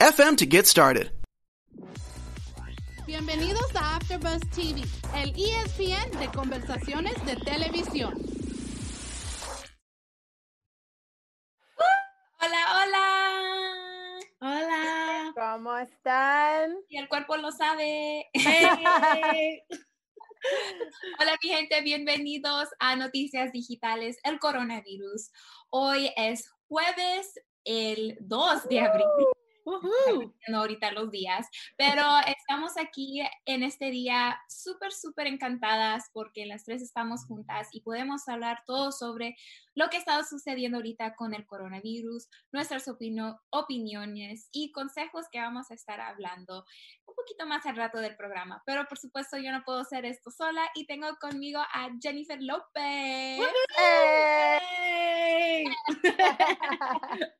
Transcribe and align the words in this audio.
anchor.fm 0.00 0.12
FM 0.12 0.36
to 0.36 0.46
get 0.46 0.66
started. 0.66 1.10
Bienvenidos 3.06 3.74
a 3.74 3.96
AfterBuzz 3.96 4.40
TV, 4.54 4.82
el 5.16 5.34
ESPN 5.36 6.18
de 6.18 6.28
conversaciones 6.28 7.14
de 7.26 7.36
televisión. 7.36 8.14
Hola, 12.40 12.82
hola. 12.82 14.18
Hola. 14.40 15.32
¿Cómo 15.34 15.76
están? 15.76 16.74
Y 16.88 16.98
el 16.98 17.08
cuerpo 17.08 17.36
lo 17.36 17.52
sabe. 17.52 18.28
Hey. 18.32 19.62
Hola, 21.20 21.38
mi 21.40 21.48
gente, 21.50 21.80
bienvenidos 21.82 22.68
a 22.80 22.96
Noticias 22.96 23.52
Digitales, 23.52 24.18
el 24.24 24.40
coronavirus. 24.40 25.30
Hoy 25.70 26.10
es 26.16 26.50
jueves, 26.66 27.40
el 27.64 28.16
2 28.20 28.68
de 28.68 28.80
abril. 28.80 29.06
Woohoo. 29.64 30.34
no 30.48 30.58
ahorita 30.58 30.92
los 30.92 31.10
días, 31.10 31.48
pero 31.76 32.02
estamos 32.26 32.76
aquí 32.76 33.22
en 33.44 33.62
este 33.62 33.90
día 33.90 34.40
súper, 34.48 34.92
súper 34.92 35.26
encantadas 35.26 36.10
porque 36.12 36.46
las 36.46 36.64
tres 36.64 36.82
estamos 36.82 37.24
juntas 37.26 37.68
y 37.72 37.80
podemos 37.80 38.28
hablar 38.28 38.62
todo 38.66 38.92
sobre 38.92 39.36
lo 39.74 39.88
que 39.88 39.96
está 39.96 40.22
sucediendo 40.24 40.78
ahorita 40.78 41.14
con 41.14 41.34
el 41.34 41.46
coronavirus, 41.46 42.28
nuestras 42.52 42.88
opino- 42.88 43.40
opiniones 43.50 44.48
y 44.52 44.72
consejos 44.72 45.26
que 45.30 45.40
vamos 45.40 45.70
a 45.70 45.74
estar 45.74 46.00
hablando 46.00 46.64
un 47.06 47.14
poquito 47.14 47.46
más 47.46 47.64
al 47.66 47.76
rato 47.76 47.98
del 47.98 48.16
programa. 48.16 48.62
Pero 48.66 48.86
por 48.86 48.98
supuesto 48.98 49.38
yo 49.38 49.50
no 49.52 49.62
puedo 49.64 49.80
hacer 49.80 50.04
esto 50.04 50.30
sola 50.30 50.62
y 50.74 50.86
tengo 50.86 51.08
conmigo 51.20 51.60
a 51.60 51.88
Jennifer 52.00 52.40
López. 52.42 53.40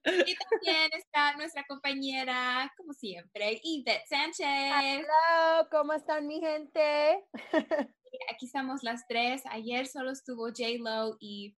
Y 0.05 0.35
también 0.37 0.91
está 0.93 1.35
nuestra 1.37 1.65
compañera, 2.13 2.73
como 2.77 2.93
siempre, 2.93 3.61
Yvette 3.63 4.07
Sánchez. 4.07 4.47
Hello, 4.83 5.69
¿cómo 5.71 5.95
están 5.95 6.27
mi 6.27 6.41
gente? 6.41 7.25
Aquí 8.31 8.47
estamos 8.47 8.83
las 8.83 9.07
tres. 9.09 9.43
Ayer 9.51 9.87
solo 9.87 10.11
estuvo 10.11 10.49
J-Lo 10.49 11.17
y 11.21 11.57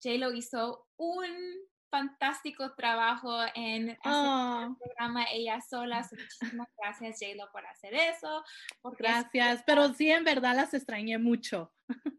J-Lo 0.00 0.32
hizo 0.32 0.86
un 0.96 1.26
fantástico 1.90 2.74
trabajo 2.76 3.40
en 3.56 3.90
hacer 3.90 4.00
Oh, 4.04 4.66
el 4.68 4.76
programa 4.76 5.24
ella 5.32 5.60
sola. 5.60 6.04
So, 6.04 6.14
muchísimas 6.14 6.68
gracias, 6.78 7.18
J-Lo, 7.20 7.50
por 7.50 7.66
hacer 7.66 7.94
eso. 7.94 8.44
Gracias, 8.98 9.64
pero 9.66 9.92
sí, 9.94 10.10
en 10.10 10.22
verdad 10.22 10.54
las 10.54 10.74
extrañé 10.74 11.18
mucho. 11.18 11.72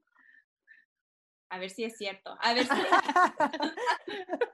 a 1.49 1.57
ver 1.57 1.69
si 1.71 1.83
es 1.83 1.97
cierto. 1.97 2.37
A 2.41 2.53
ver 2.53 2.65
si 2.65 2.71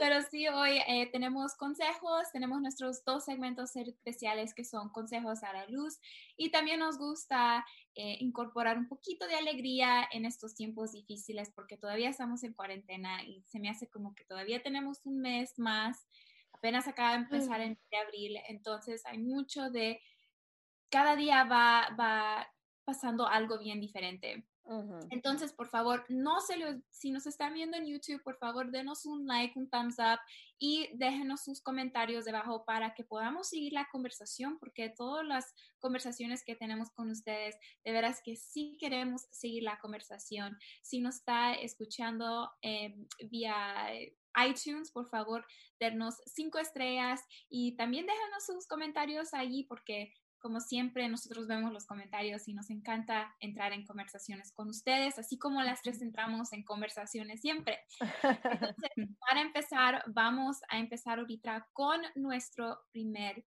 Pero 0.00 0.22
sí, 0.30 0.48
hoy 0.48 0.78
eh, 0.88 1.08
tenemos 1.12 1.54
consejos, 1.54 2.26
tenemos 2.32 2.60
nuestros 2.60 3.04
dos 3.04 3.24
segmentos 3.24 3.76
especiales 3.76 4.52
que 4.54 4.64
son 4.64 4.90
consejos 4.90 5.44
a 5.44 5.52
la 5.52 5.66
luz 5.68 6.00
y 6.36 6.50
también 6.50 6.80
nos 6.80 6.98
gusta 6.98 7.64
eh, 7.94 8.16
incorporar 8.20 8.78
un 8.78 8.88
poquito 8.88 9.26
de 9.28 9.36
alegría 9.36 10.08
en 10.10 10.24
estos 10.24 10.54
tiempos 10.54 10.92
difíciles 10.92 11.52
porque 11.54 11.76
todavía 11.76 12.08
estamos 12.08 12.42
en 12.42 12.52
cuarentena 12.52 13.22
y 13.24 13.42
se 13.46 13.60
me 13.60 13.70
hace 13.70 13.88
como 13.88 14.14
que 14.14 14.24
todavía 14.24 14.62
tenemos 14.62 15.00
un 15.04 15.20
mes 15.20 15.56
más, 15.58 16.08
apenas 16.52 16.88
acaba 16.88 17.10
de 17.10 17.18
empezar 17.18 17.60
en 17.60 17.78
de 17.90 17.96
abril, 17.98 18.38
entonces 18.48 19.06
hay 19.06 19.18
mucho 19.18 19.70
de, 19.70 20.00
cada 20.90 21.14
día 21.14 21.44
va, 21.44 21.94
va 21.98 22.48
pasando 22.84 23.28
algo 23.28 23.58
bien 23.58 23.80
diferente. 23.80 24.44
Ujú. 24.64 25.00
Entonces, 25.10 25.52
por 25.52 25.68
favor, 25.68 26.04
no 26.08 26.40
se 26.40 26.56
lo, 26.56 26.80
si 26.90 27.10
nos 27.10 27.26
están 27.26 27.54
viendo 27.54 27.76
en 27.76 27.86
YouTube, 27.86 28.22
por 28.22 28.36
favor, 28.36 28.70
denos 28.70 29.04
un 29.06 29.26
like, 29.26 29.58
un 29.58 29.68
thumbs 29.68 29.98
up 29.98 30.20
y 30.58 30.88
déjenos 30.94 31.42
sus 31.42 31.60
comentarios 31.60 32.24
debajo 32.24 32.64
para 32.64 32.94
que 32.94 33.02
podamos 33.02 33.48
seguir 33.48 33.72
la 33.72 33.88
conversación, 33.90 34.58
porque 34.58 34.88
todas 34.96 35.26
las 35.26 35.52
conversaciones 35.80 36.44
que 36.44 36.54
tenemos 36.54 36.90
con 36.90 37.10
ustedes, 37.10 37.56
de 37.84 37.92
veras 37.92 38.20
que 38.24 38.36
sí 38.36 38.76
queremos 38.78 39.26
seguir 39.32 39.64
la 39.64 39.78
conversación. 39.80 40.56
Si 40.82 41.00
nos 41.00 41.16
está 41.16 41.54
escuchando 41.54 42.50
eh, 42.62 42.94
vía 43.30 43.90
iTunes, 44.48 44.92
por 44.92 45.08
favor, 45.08 45.44
denos 45.80 46.22
cinco 46.26 46.58
estrellas 46.58 47.20
y 47.50 47.76
también 47.76 48.06
déjanos 48.06 48.46
sus 48.46 48.66
comentarios 48.66 49.34
allí, 49.34 49.64
porque 49.64 50.14
como 50.42 50.60
siempre, 50.60 51.08
nosotros 51.08 51.46
vemos 51.46 51.72
los 51.72 51.86
comentarios 51.86 52.48
y 52.48 52.54
nos 52.54 52.68
encanta 52.68 53.34
entrar 53.40 53.72
en 53.72 53.86
conversaciones 53.86 54.52
con 54.52 54.68
ustedes, 54.68 55.18
así 55.18 55.38
como 55.38 55.62
las 55.62 55.80
tres 55.80 56.02
entramos 56.02 56.52
en 56.52 56.64
conversaciones 56.64 57.40
siempre. 57.40 57.78
Entonces, 58.82 58.90
para 59.20 59.40
empezar, 59.40 60.02
vamos 60.08 60.58
a 60.68 60.78
empezar 60.78 61.20
ahorita 61.20 61.68
con 61.72 62.00
nuestro 62.16 62.80
primer 62.90 63.44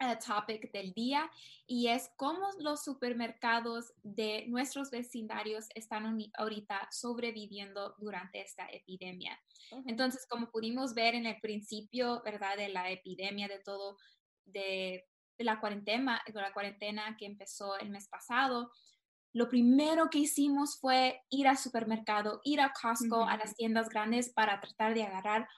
eh, 0.00 0.18
topic 0.24 0.72
del 0.72 0.92
día 0.94 1.30
y 1.66 1.88
es 1.88 2.10
cómo 2.16 2.48
los 2.58 2.82
supermercados 2.82 3.92
de 4.02 4.46
nuestros 4.48 4.90
vecindarios 4.90 5.66
están 5.74 6.18
ahorita 6.34 6.88
sobreviviendo 6.90 7.94
durante 7.98 8.40
esta 8.40 8.66
epidemia. 8.66 9.40
Entonces, 9.86 10.26
como 10.28 10.50
pudimos 10.50 10.94
ver 10.94 11.14
en 11.14 11.26
el 11.26 11.40
principio, 11.40 12.20
¿verdad? 12.24 12.56
De 12.56 12.68
la 12.68 12.90
epidemia, 12.90 13.48
de 13.48 13.60
todo, 13.60 13.96
de 14.44 15.06
la, 15.44 15.60
cuarentena, 15.60 16.22
de 16.26 16.40
la 16.40 16.52
cuarentena 16.52 17.16
que 17.18 17.26
empezó 17.26 17.78
el 17.78 17.90
mes 17.90 18.08
pasado, 18.08 18.70
lo 19.32 19.48
primero 19.48 20.10
que 20.10 20.18
hicimos 20.18 20.78
fue 20.78 21.22
ir 21.30 21.48
al 21.48 21.56
supermercado, 21.56 22.40
ir 22.44 22.60
a 22.60 22.72
Costco, 22.72 23.24
a 23.24 23.36
las 23.36 23.54
tiendas 23.54 23.88
grandes 23.88 24.30
para 24.30 24.60
tratar 24.60 24.94
de 24.94 25.04
agarrar 25.04 25.48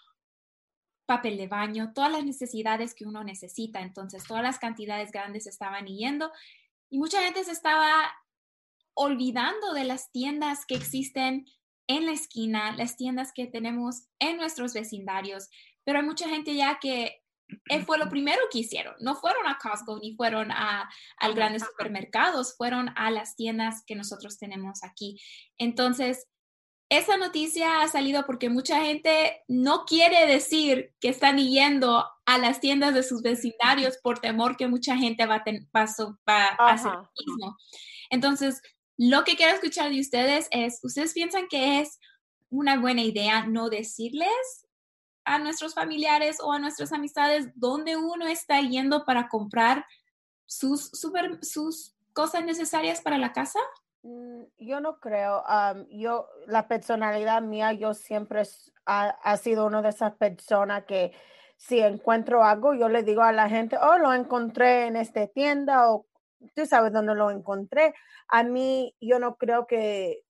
papel 1.07 1.37
de 1.37 1.49
baño, 1.49 1.93
todas 1.93 2.13
las 2.13 2.25
necesidades 2.25 2.95
que 2.95 3.05
uno 3.05 3.25
necesita. 3.25 3.81
Entonces, 3.81 4.25
todas 4.25 4.43
las 4.43 4.59
cantidades 4.59 5.11
grandes 5.11 5.47
estaban 5.47 5.87
yendo 5.87 6.31
y 6.89 6.99
mucha 6.99 7.23
gente 7.23 7.45
se 7.45 7.53
estaba 7.53 8.13
olvidando 8.95 9.73
de 9.73 9.85
las 9.85 10.13
tiendas 10.13 10.65
que 10.67 10.77
existen 10.77 11.47
en 11.87 12.07
la 12.07 12.13
esquina, 12.13 12.75
las 12.77 12.97
tiendas 12.97 13.33
que 13.33 13.47
tenemos 13.47 14.07
en 14.19 14.37
nuestros 14.37 14.73
vecindarios, 14.73 15.51
pero 15.85 15.99
hay 15.99 16.05
mucha 16.05 16.29
gente 16.29 16.55
ya 16.55 16.79
que 16.79 17.03
eh, 17.05 17.24
fue 17.87 17.99
lo 17.99 18.09
primero 18.09 18.41
que 18.51 18.59
hicieron. 18.61 18.95
No 19.01 19.15
fueron 19.17 19.47
a 19.47 19.59
Costco 19.59 19.99
ni 19.99 20.15
fueron 20.17 20.51
a, 20.51 20.89
al 21.19 21.35
grandes 21.35 21.63
supermercados, 21.63 22.57
fueron 22.57 22.91
a 22.97 23.11
las 23.11 23.37
tiendas 23.37 23.83
que 23.87 23.95
nosotros 23.95 24.39
tenemos 24.39 24.83
aquí. 24.85 25.21
Entonces, 25.59 26.27
esa 26.91 27.17
noticia 27.17 27.81
ha 27.83 27.89
salido 27.89 28.27
porque 28.27 28.51
mucha 28.51 28.83
gente 28.83 29.43
no 29.49 29.85
quiere 29.85 30.27
decir 30.27 30.95
que 31.01 31.09
están 31.09 31.39
yendo 31.39 32.07
a 32.27 32.39
las 32.39 32.61
tiendas 32.61 32.95
de 32.95 33.03
sus 33.03 33.23
vecindarios 33.23 33.97
por 34.03 34.19
temor 34.19 34.57
que 34.57 34.69
mucha 34.69 34.97
gente 34.97 35.27
va 35.27 35.37
a, 35.37 35.45
ten- 35.45 35.69
va 35.75 35.83
a 35.83 35.87
va 36.29 36.47
a 36.59 36.73
hacer 36.73 36.93
lo 36.93 37.11
mismo. 37.27 37.57
Entonces, 38.11 38.61
lo 38.97 39.25
que 39.25 39.37
quiero 39.37 39.55
escuchar 39.55 39.91
de 39.91 40.01
ustedes 40.01 40.47
es, 40.51 40.79
¿ustedes 40.83 41.13
piensan 41.15 41.49
que 41.49 41.81
es 41.81 41.99
una 42.51 42.79
buena 42.79 43.03
idea 43.03 43.47
no 43.47 43.69
decirles 43.71 44.64
a 45.25 45.39
nuestros 45.39 45.75
familiares 45.75 46.39
o 46.41 46.53
a 46.53 46.59
nuestras 46.59 46.93
amistades 46.93 47.49
dónde 47.55 47.97
uno 47.97 48.27
está 48.27 48.61
yendo 48.61 49.05
para 49.05 49.29
comprar 49.29 49.87
sus, 50.47 50.91
super, 50.93 51.45
sus 51.45 51.95
cosas 52.13 52.45
necesarias 52.45 53.01
para 53.01 53.19
la 53.19 53.33
casa? 53.33 53.59
Mm, 54.03 54.45
Yo 54.59 54.81
no 54.81 55.01
creo. 55.01 55.43
yo, 55.91 56.29
la 56.47 56.69
personalidad 56.69 57.43
mía, 57.43 57.73
yo 57.73 57.95
siempre 57.95 58.43
ha, 58.87 59.09
ha 59.09 59.37
sido 59.37 59.67
una 59.67 59.83
de 59.83 59.89
esas 59.89 60.15
personas 60.15 60.85
que 60.85 61.13
si 61.57 61.81
encuentro 61.81 62.45
algo, 62.45 62.75
yo 62.75 62.89
le 62.89 63.03
digo 63.03 63.23
a 63.23 63.33
la 63.33 63.49
gente, 63.49 63.79
oh, 63.81 63.99
lo 63.99 64.13
encontré 64.13 64.87
en 64.87 64.97
esta 64.97 65.27
tienda 65.29 65.91
o 65.91 66.07
tú 66.55 66.67
sabes 66.67 66.93
dónde 66.93 67.15
lo 67.15 67.31
encontré. 67.31 67.95
A 68.29 68.43
mí, 68.43 68.95
yo 69.01 69.19
no 69.19 69.37
creo 69.37 69.67
que, 69.67 70.23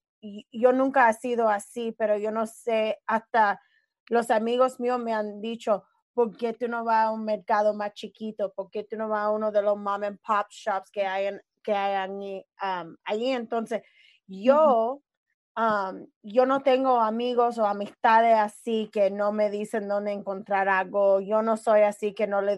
yo 0.51 0.71
nunca 0.71 1.09
he 1.09 1.13
sido 1.13 1.49
así, 1.49 1.91
pero 1.97 2.17
yo 2.17 2.31
no 2.31 2.47
sé, 2.47 2.99
hasta 3.05 3.61
los 4.09 4.29
amigos 4.31 4.79
míos 4.79 4.99
me 4.99 5.13
han 5.13 5.41
dicho, 5.41 5.83
¿por 6.13 6.35
qué 6.37 6.53
tú 6.53 6.67
no 6.67 6.83
vas 6.85 7.05
a 7.07 7.11
un 7.11 7.25
mercado 7.25 7.73
más 7.73 7.93
chiquito? 7.93 8.53
¿Por 8.53 8.69
qué 8.71 8.83
tú 8.83 8.97
no 8.97 9.09
vas 9.09 9.21
a 9.25 9.31
uno 9.31 9.51
de 9.51 9.61
los 9.61 9.77
mom 9.77 10.03
and 10.03 10.19
pop 10.21 10.47
shops 10.49 10.89
que 10.91 11.05
hay, 11.05 11.27
en- 11.27 11.41
que 11.63 11.73
hay 11.73 11.95
allí? 11.95 12.45
um, 12.61 12.95
allí? 13.05 13.31
Entonces, 13.31 13.81
yo, 14.27 15.01
um, 15.57 16.07
yo 16.23 16.45
no 16.45 16.61
tengo 16.63 16.99
amigos 17.01 17.57
o 17.57 17.65
amistades 17.65 18.35
así 18.37 18.89
que 18.91 19.09
no 19.11 19.31
me 19.31 19.49
dicen 19.49 19.87
dónde 19.87 20.11
encontrar 20.13 20.69
algo. 20.69 21.21
Yo 21.21 21.41
no 21.41 21.57
soy 21.57 21.81
así 21.81 22.13
que 22.13 22.27
no 22.27 22.41
le 22.41 22.57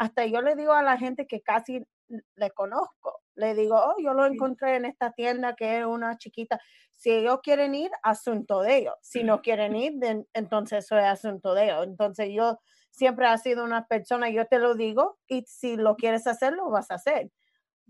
hasta 0.00 0.24
yo 0.24 0.40
le 0.40 0.56
digo 0.56 0.72
a 0.72 0.82
la 0.82 0.96
gente 0.96 1.26
que 1.26 1.42
casi 1.42 1.86
le 2.08 2.50
conozco, 2.52 3.20
le 3.34 3.54
digo, 3.54 3.76
oh, 3.76 3.96
yo 4.02 4.14
lo 4.14 4.24
encontré 4.24 4.76
en 4.76 4.86
esta 4.86 5.12
tienda 5.12 5.54
que 5.54 5.78
es 5.78 5.84
una 5.84 6.16
chiquita. 6.16 6.58
Si 6.94 7.10
ellos 7.10 7.40
quieren 7.42 7.74
ir, 7.74 7.90
asunto 8.02 8.62
de 8.62 8.78
ellos. 8.78 8.94
Si 9.02 9.22
no 9.24 9.42
quieren 9.42 9.76
ir, 9.76 9.92
entonces 10.32 10.86
eso 10.86 10.96
es 10.96 11.04
asunto 11.04 11.52
de 11.52 11.64
ellos. 11.64 11.86
Entonces 11.86 12.30
yo 12.32 12.58
siempre 12.90 13.30
he 13.30 13.36
sido 13.36 13.62
una 13.62 13.86
persona, 13.86 14.30
yo 14.30 14.46
te 14.46 14.58
lo 14.58 14.74
digo, 14.74 15.18
y 15.26 15.44
si 15.46 15.76
lo 15.76 15.96
quieres 15.96 16.26
hacer, 16.26 16.54
lo 16.54 16.70
vas 16.70 16.90
a 16.90 16.94
hacer. 16.94 17.30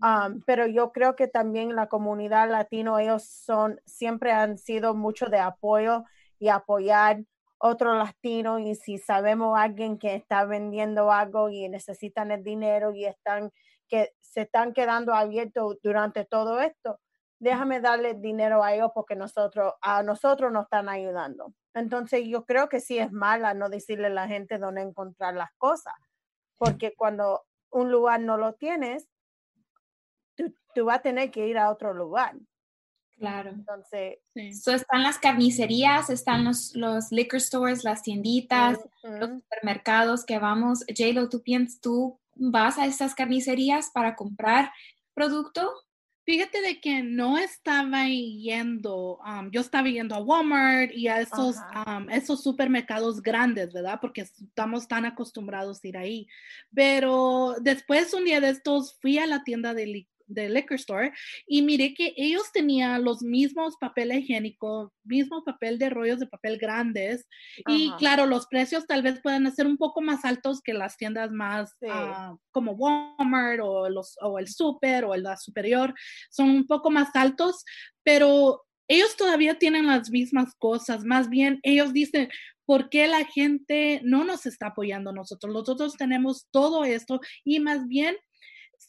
Um, 0.01 0.41
pero 0.45 0.67
yo 0.67 0.91
creo 0.91 1.15
que 1.15 1.29
también 1.29 1.77
la 1.77 1.87
comunidad 1.87 2.51
latino, 2.51 2.99
ellos 2.99 3.23
son, 3.23 3.79
siempre 3.85 4.33
han 4.33 4.57
sido 4.57 4.95
mucho 4.95 5.27
de 5.27 5.39
apoyo 5.39 6.03
y 6.39 6.49
apoyar 6.49 7.23
otro 7.61 7.95
latino 7.95 8.59
y 8.59 8.75
si 8.75 8.97
sabemos 8.97 9.57
a 9.57 9.63
alguien 9.63 9.97
que 9.99 10.15
está 10.15 10.45
vendiendo 10.45 11.11
algo 11.11 11.49
y 11.49 11.69
necesitan 11.69 12.31
el 12.31 12.43
dinero 12.43 12.93
y 12.93 13.05
están 13.05 13.51
que 13.87 14.13
se 14.21 14.41
están 14.41 14.73
quedando 14.73 15.13
abiertos 15.13 15.77
durante 15.83 16.23
todo 16.25 16.61
esto, 16.61 16.99
déjame 17.39 17.81
darle 17.81 18.13
dinero 18.13 18.63
a 18.63 18.73
ellos 18.73 18.91
porque 18.95 19.15
nosotros 19.15 19.73
a 19.81 20.01
nosotros 20.01 20.51
nos 20.51 20.63
están 20.63 20.89
ayudando. 20.89 21.53
Entonces 21.73 22.23
yo 22.25 22.45
creo 22.45 22.69
que 22.69 22.79
sí 22.79 22.97
es 22.97 23.11
mala 23.11 23.53
no 23.53 23.69
decirle 23.69 24.07
a 24.07 24.11
la 24.11 24.27
gente 24.27 24.57
dónde 24.57 24.81
encontrar 24.81 25.35
las 25.35 25.51
cosas, 25.57 25.93
porque 26.57 26.93
cuando 26.95 27.43
un 27.69 27.91
lugar 27.91 28.21
no 28.21 28.37
lo 28.37 28.53
tienes, 28.53 29.07
tú, 30.35 30.53
tú 30.73 30.85
vas 30.85 30.99
a 30.99 31.01
tener 31.01 31.31
que 31.31 31.47
ir 31.47 31.57
a 31.57 31.69
otro 31.69 31.93
lugar. 31.93 32.35
Claro. 33.21 33.51
Entonces, 33.51 34.17
Sí. 34.33 34.53
So, 34.53 34.73
están 34.73 35.03
las 35.03 35.19
carnicerías, 35.19 36.09
están 36.09 36.43
los, 36.43 36.75
los 36.75 37.11
liquor 37.11 37.39
stores, 37.39 37.83
las 37.83 38.01
tienditas, 38.01 38.79
los 39.03 39.29
supermercados 39.29 40.25
que 40.25 40.39
vamos. 40.39 40.79
J-Lo, 40.87 41.29
¿tú 41.29 41.43
piensas, 41.43 41.79
tú 41.81 42.19
vas 42.35 42.77
a 42.77 42.85
esas 42.85 43.13
carnicerías 43.13 43.91
para 43.93 44.15
comprar 44.15 44.71
producto? 45.13 45.69
Fíjate 46.23 46.61
de 46.61 46.79
que 46.79 47.03
no 47.03 47.37
estaba 47.37 48.07
yendo, 48.07 49.17
um, 49.17 49.49
yo 49.51 49.61
estaba 49.61 49.89
yendo 49.89 50.15
a 50.15 50.19
Walmart 50.21 50.91
y 50.93 51.07
a 51.07 51.19
esos, 51.19 51.57
um, 51.85 52.09
esos 52.09 52.43
supermercados 52.43 53.21
grandes, 53.21 53.73
¿verdad? 53.73 53.99
Porque 53.99 54.21
estamos 54.21 54.87
tan 54.87 55.05
acostumbrados 55.05 55.83
a 55.83 55.87
ir 55.87 55.97
ahí. 55.97 56.27
Pero 56.73 57.55
después 57.61 58.13
un 58.13 58.25
día 58.25 58.39
de 58.39 58.49
estos 58.49 58.97
fui 59.01 59.17
a 59.17 59.25
la 59.25 59.43
tienda 59.43 59.73
de, 59.73 60.07
li- 60.31 60.33
de 60.33 60.49
liquor 60.49 60.75
store 60.77 61.11
y 61.47 61.61
miré 61.61 61.93
que 61.93 62.13
ellos 62.17 62.51
tenían 62.53 63.03
los 63.03 63.21
mismos 63.21 63.75
papel 63.79 64.11
higiénico, 64.11 64.93
mismo 65.03 65.43
papel 65.43 65.77
de 65.77 65.89
rollos 65.89 66.19
de 66.19 66.27
papel 66.27 66.57
grandes 66.57 67.27
y 67.67 67.91
claro, 67.97 68.25
los 68.25 68.47
precios 68.47 68.85
tal 68.87 69.01
vez 69.03 69.19
puedan 69.21 69.51
ser 69.53 69.67
un 69.67 69.77
poco 69.77 70.01
más 70.01 70.25
altos 70.25 70.61
que 70.61 70.73
las 70.73 70.97
tiendas 70.97 71.31
más 71.31 71.71
Sí. 71.79 71.87
ah, 71.89 72.35
como 72.51 72.73
Walmart 72.73 73.59
o, 73.63 73.89
los, 73.89 74.17
o 74.21 74.39
el 74.39 74.47
super 74.47 75.05
o 75.05 75.13
el 75.13 75.23
la 75.23 75.37
superior, 75.37 75.93
son 76.29 76.49
un 76.49 76.67
poco 76.67 76.89
más 76.89 77.15
altos, 77.15 77.63
pero 78.03 78.63
ellos 78.87 79.15
todavía 79.15 79.57
tienen 79.57 79.87
las 79.87 80.09
mismas 80.09 80.53
cosas, 80.57 81.05
más 81.05 81.29
bien 81.29 81.59
ellos 81.63 81.93
dicen, 81.93 82.29
¿por 82.65 82.89
qué 82.89 83.07
la 83.07 83.25
gente 83.25 84.01
no 84.03 84.23
nos 84.23 84.45
está 84.45 84.67
apoyando 84.67 85.11
nosotros? 85.13 85.53
Nosotros 85.53 85.95
tenemos 85.97 86.47
todo 86.51 86.83
esto 86.83 87.19
y 87.43 87.59
más 87.59 87.87
bien, 87.87 88.15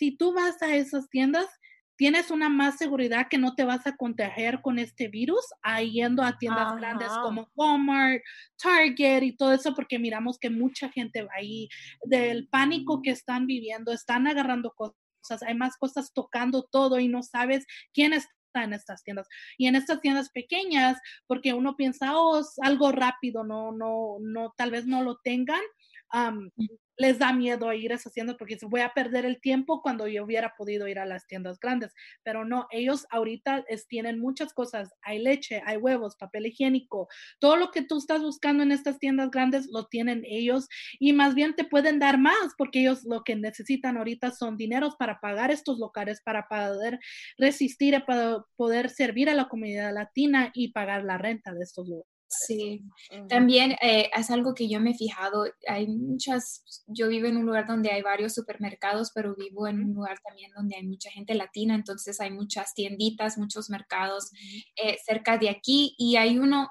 si 0.02 0.10
tú 0.10 0.32
vas 0.32 0.60
a 0.62 0.74
esas 0.74 1.08
tiendas, 1.10 1.46
tienes 1.94 2.32
una 2.32 2.48
más 2.48 2.76
seguridad 2.76 3.28
que 3.30 3.38
no 3.38 3.54
te 3.54 3.62
vas 3.62 3.86
a 3.86 3.94
contagiar 3.94 4.60
con 4.60 4.80
este 4.80 5.06
virus 5.06 5.44
a 5.62 5.80
yendo 5.80 6.24
a 6.24 6.38
tiendas 6.38 6.74
grandes 6.74 7.06
como 7.22 7.48
Walmart, 7.54 8.20
Target 8.60 9.22
y 9.22 9.36
todo 9.36 9.52
eso, 9.52 9.76
porque 9.76 10.00
miramos 10.00 10.40
que 10.40 10.50
mucha 10.50 10.88
gente 10.88 11.22
va 11.22 11.30
ahí 11.36 11.68
del 12.02 12.48
pánico 12.48 13.00
que 13.00 13.10
están 13.10 13.46
viviendo, 13.46 13.92
están 13.92 14.26
agarrando 14.26 14.72
cosas, 14.72 15.40
hay 15.46 15.54
más 15.54 15.76
cosas 15.76 16.12
tocando 16.12 16.64
todo 16.64 16.98
y 16.98 17.06
no 17.06 17.22
sabes 17.22 17.64
quién 17.94 18.12
está 18.12 18.32
en 18.64 18.72
estas 18.72 19.04
tiendas. 19.04 19.28
Y 19.56 19.68
en 19.68 19.76
estas 19.76 20.00
tiendas 20.00 20.30
pequeñas, 20.30 20.98
porque 21.28 21.52
uno 21.52 21.76
piensa, 21.76 22.18
oh, 22.18 22.40
es 22.40 22.58
algo 22.60 22.90
rápido, 22.90 23.44
no, 23.44 23.70
no, 23.70 24.16
no, 24.18 24.52
tal 24.56 24.72
vez 24.72 24.84
no 24.84 25.04
lo 25.04 25.18
tengan. 25.22 25.62
Am, 26.12 26.50
les 26.98 27.18
da 27.18 27.32
miedo 27.32 27.68
a 27.68 27.74
ir 27.74 27.90
a 27.90 27.96
esas 27.96 28.12
tiendas 28.12 28.36
porque 28.38 28.58
se 28.58 28.66
voy 28.66 28.80
a 28.82 28.92
perder 28.92 29.24
el 29.24 29.40
tiempo 29.40 29.80
cuando 29.82 30.06
yo 30.06 30.24
hubiera 30.24 30.54
podido 30.56 30.86
ir 30.86 30.98
a 30.98 31.06
las 31.06 31.26
tiendas 31.26 31.58
grandes. 31.58 31.94
Pero 32.22 32.44
no, 32.44 32.66
ellos 32.70 33.06
ahorita 33.10 33.64
es- 33.68 33.88
tienen 33.88 34.20
muchas 34.20 34.52
cosas. 34.52 34.90
Hay 35.02 35.18
leche, 35.18 35.62
hay 35.66 35.78
huevos, 35.78 36.16
papel 36.16 36.46
higiénico. 36.46 37.08
Todo 37.40 37.56
lo 37.56 37.70
que 37.70 37.82
tú 37.82 37.98
estás 37.98 38.20
buscando 38.22 38.62
en 38.62 38.72
estas 38.72 38.98
tiendas 38.98 39.30
grandes 39.30 39.68
lo 39.72 39.86
tienen 39.86 40.22
ellos 40.26 40.68
y 41.00 41.12
más 41.14 41.34
bien 41.34 41.54
te 41.56 41.64
pueden 41.64 41.98
dar 41.98 42.18
más 42.18 42.52
porque 42.58 42.80
ellos 42.82 43.04
lo 43.04 43.24
que 43.24 43.36
necesitan 43.36 43.96
ahorita 43.96 44.30
son 44.30 44.56
dineros 44.56 44.94
para 44.96 45.18
pagar 45.20 45.50
estos 45.50 45.78
locales, 45.78 46.20
para 46.22 46.46
poder 46.48 46.98
resistir, 47.38 48.02
para 48.06 48.44
poder 48.56 48.90
servir 48.90 49.28
a 49.30 49.34
la 49.34 49.48
comunidad 49.48 49.92
latina 49.94 50.50
y 50.54 50.72
pagar 50.72 51.04
la 51.04 51.18
renta 51.18 51.52
de 51.54 51.62
estos 51.64 51.88
lugares. 51.88 52.11
Sí. 52.32 52.82
También 53.28 53.72
eh, 53.82 54.10
es 54.16 54.30
algo 54.30 54.54
que 54.54 54.68
yo 54.68 54.80
me 54.80 54.92
he 54.92 54.94
fijado. 54.94 55.44
Hay 55.68 55.86
muchas, 55.86 56.82
yo 56.86 57.08
vivo 57.08 57.26
en 57.26 57.36
un 57.36 57.46
lugar 57.46 57.66
donde 57.66 57.90
hay 57.90 58.02
varios 58.02 58.34
supermercados, 58.34 59.12
pero 59.14 59.34
vivo 59.34 59.66
en 59.66 59.84
un 59.84 59.94
lugar 59.94 60.18
también 60.24 60.50
donde 60.52 60.76
hay 60.76 60.86
mucha 60.86 61.10
gente 61.10 61.34
latina, 61.34 61.74
entonces 61.74 62.20
hay 62.20 62.30
muchas 62.30 62.74
tienditas, 62.74 63.38
muchos 63.38 63.70
mercados 63.70 64.30
eh, 64.76 64.96
cerca 65.04 65.38
de 65.38 65.50
aquí 65.50 65.94
y 65.98 66.16
hay 66.16 66.38
uno, 66.38 66.70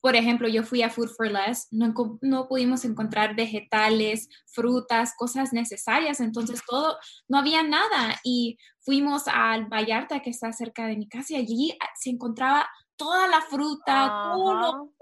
por 0.00 0.16
ejemplo, 0.16 0.48
yo 0.48 0.62
fui 0.62 0.82
a 0.82 0.90
Food 0.90 1.10
for 1.16 1.30
Less, 1.30 1.68
no, 1.70 1.94
no 2.20 2.48
pudimos 2.48 2.84
encontrar 2.84 3.36
vegetales, 3.36 4.28
frutas, 4.46 5.14
cosas 5.16 5.52
necesarias, 5.52 6.20
entonces 6.20 6.60
todo, 6.66 6.96
no 7.28 7.38
había 7.38 7.62
nada 7.62 8.18
y 8.24 8.58
fuimos 8.80 9.24
al 9.26 9.66
Vallarta 9.66 10.20
que 10.20 10.30
está 10.30 10.52
cerca 10.52 10.86
de 10.86 10.96
mi 10.96 11.08
casa 11.08 11.34
y 11.34 11.36
allí 11.36 11.78
ah, 11.80 11.88
se 11.96 12.10
encontraba 12.10 12.68
toda 12.96 13.28
la 13.28 13.40
fruta, 13.42 14.32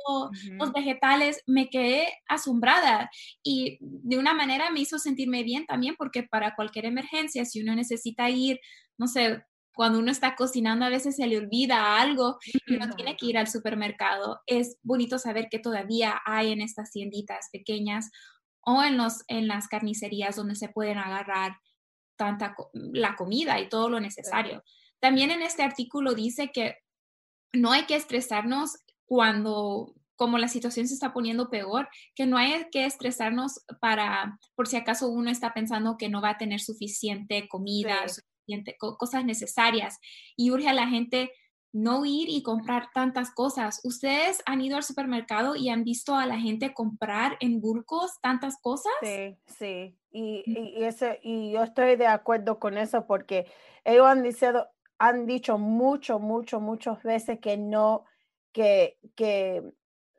todo- 0.06 0.30
los 0.58 0.72
vegetales, 0.72 1.42
me 1.46 1.70
quedé 1.70 2.08
asombrada 2.28 3.10
y 3.42 3.78
de 3.80 4.18
una 4.18 4.34
manera 4.34 4.70
me 4.70 4.80
hizo 4.80 4.98
sentirme 4.98 5.42
bien 5.42 5.66
también 5.66 5.94
porque 5.96 6.22
para 6.24 6.54
cualquier 6.54 6.84
emergencia, 6.86 7.44
si 7.44 7.62
uno 7.62 7.74
necesita 7.74 8.28
ir, 8.30 8.60
no 8.98 9.06
sé, 9.06 9.42
cuando 9.74 9.98
uno 9.98 10.10
está 10.12 10.36
cocinando 10.36 10.84
a 10.84 10.88
veces 10.88 11.16
se 11.16 11.26
le 11.26 11.38
olvida 11.38 12.00
algo 12.00 12.38
y 12.66 12.74
uno 12.76 12.90
tiene 12.94 13.16
que 13.16 13.26
ir 13.26 13.38
al 13.38 13.48
supermercado, 13.48 14.40
es 14.46 14.78
bonito 14.82 15.18
saber 15.18 15.48
que 15.50 15.58
todavía 15.58 16.20
hay 16.26 16.52
en 16.52 16.60
estas 16.60 16.90
tienditas 16.92 17.48
pequeñas 17.52 18.10
o 18.60 18.82
en, 18.82 18.96
los, 18.96 19.24
en 19.28 19.48
las 19.48 19.66
carnicerías 19.68 20.36
donde 20.36 20.54
se 20.54 20.68
pueden 20.68 20.98
agarrar 20.98 21.56
tanta 22.16 22.54
la 22.72 23.16
comida 23.16 23.58
y 23.60 23.68
todo 23.68 23.88
lo 23.88 23.98
necesario. 24.00 24.62
También 25.00 25.30
en 25.30 25.42
este 25.42 25.62
artículo 25.64 26.14
dice 26.14 26.50
que 26.52 26.76
no 27.54 27.72
hay 27.72 27.84
que 27.86 27.96
estresarnos 27.96 28.76
cuando 29.06 29.94
como 30.16 30.38
la 30.38 30.46
situación 30.46 30.86
se 30.86 30.94
está 30.94 31.12
poniendo 31.12 31.50
peor, 31.50 31.88
que 32.14 32.24
no 32.26 32.36
hay 32.36 32.66
que 32.70 32.84
estresarnos 32.86 33.64
para, 33.80 34.38
por 34.54 34.68
si 34.68 34.76
acaso 34.76 35.08
uno 35.08 35.28
está 35.28 35.52
pensando 35.52 35.96
que 35.98 36.08
no 36.08 36.22
va 36.22 36.30
a 36.30 36.38
tener 36.38 36.60
suficiente 36.60 37.48
comida, 37.48 37.96
Sí. 38.06 38.20
suficiente, 38.22 38.76
co- 38.78 38.96
cosas 38.96 39.24
necesarias, 39.24 39.98
y 40.36 40.52
urge 40.52 40.68
a 40.68 40.72
la 40.72 40.86
gente 40.86 41.32
no 41.72 42.06
ir 42.06 42.28
y 42.28 42.44
comprar 42.44 42.90
tantas 42.94 43.34
cosas. 43.34 43.80
¿Ustedes 43.82 44.40
han 44.46 44.60
ido 44.60 44.76
al 44.76 44.84
supermercado 44.84 45.56
y 45.56 45.68
han 45.70 45.82
visto 45.82 46.14
a 46.14 46.26
la 46.26 46.38
gente 46.38 46.72
comprar 46.72 47.36
en 47.40 47.60
bulcos 47.60 48.12
tantas 48.22 48.56
cosas? 48.60 48.92
Sí, 49.02 49.36
sí. 49.46 49.98
Y, 50.12 50.44
y, 50.46 50.78
y 50.78 50.84
ese, 50.84 51.18
y 51.24 51.50
yo 51.50 51.64
estoy 51.64 51.96
de 51.96 52.06
acuerdo 52.06 52.60
con 52.60 52.78
eso 52.78 53.04
porque 53.08 53.50
ellos 53.82 54.06
han 54.06 54.22
dicho, 54.22 54.52
han 55.08 55.26
dicho 55.26 55.58
mucho, 55.58 56.18
mucho, 56.18 56.60
muchas 56.60 57.02
veces 57.02 57.38
que 57.40 57.56
no, 57.56 58.04
que, 58.52 58.98
que 59.14 59.62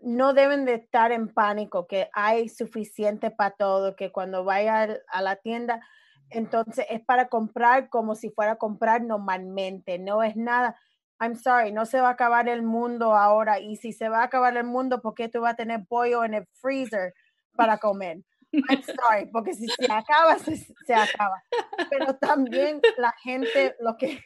no 0.02 0.34
deben 0.34 0.66
de 0.66 0.76
estar 0.76 1.12
en 1.12 1.34
pánico, 1.34 1.88
que 1.88 2.10
hay 2.14 2.50
suficiente 2.50 3.32
para 3.32 3.56
todo, 3.56 3.96
que 3.96 4.12
cuando 4.12 4.44
vaya 4.44 5.00
a 5.08 5.22
la 5.22 5.38
tienda, 5.38 5.82
entonces 6.30 6.86
es 6.90 7.02
para 7.02 7.30
comprar 7.30 7.90
como 7.90 8.14
si 8.14 8.30
fuera 8.30 8.54
a 8.54 8.58
comprar 8.58 9.02
normalmente, 9.02 9.98
no 9.98 10.22
es 10.22 10.36
nada. 10.36 10.80
I'm 11.20 11.36
sorry, 11.36 11.72
no 11.72 11.86
se 11.86 12.02
va 12.02 12.10
a 12.10 12.12
acabar 12.12 12.50
el 12.50 12.62
mundo 12.62 13.16
ahora. 13.16 13.60
Y 13.60 13.78
si 13.78 13.94
se 13.94 14.10
va 14.10 14.20
a 14.20 14.26
acabar 14.26 14.56
el 14.58 14.66
mundo, 14.66 15.02
¿por 15.02 15.16
qué 15.16 15.30
tú 15.30 15.42
vas 15.42 15.54
a 15.54 15.56
tener 15.56 15.86
pollo 15.88 16.24
en 16.24 16.34
el 16.34 16.46
freezer 16.62 17.14
para 17.56 17.78
comer? 17.78 18.18
I'm 18.52 18.84
sorry, 18.84 19.26
porque 19.32 19.54
si 19.54 19.68
se 19.68 19.92
acaba, 19.92 20.38
se, 20.38 20.58
se 20.58 20.94
acaba. 20.94 21.42
Pero 21.90 22.16
también 22.18 22.82
la 22.98 23.14
gente, 23.24 23.76
lo 23.80 23.98
que, 23.98 24.24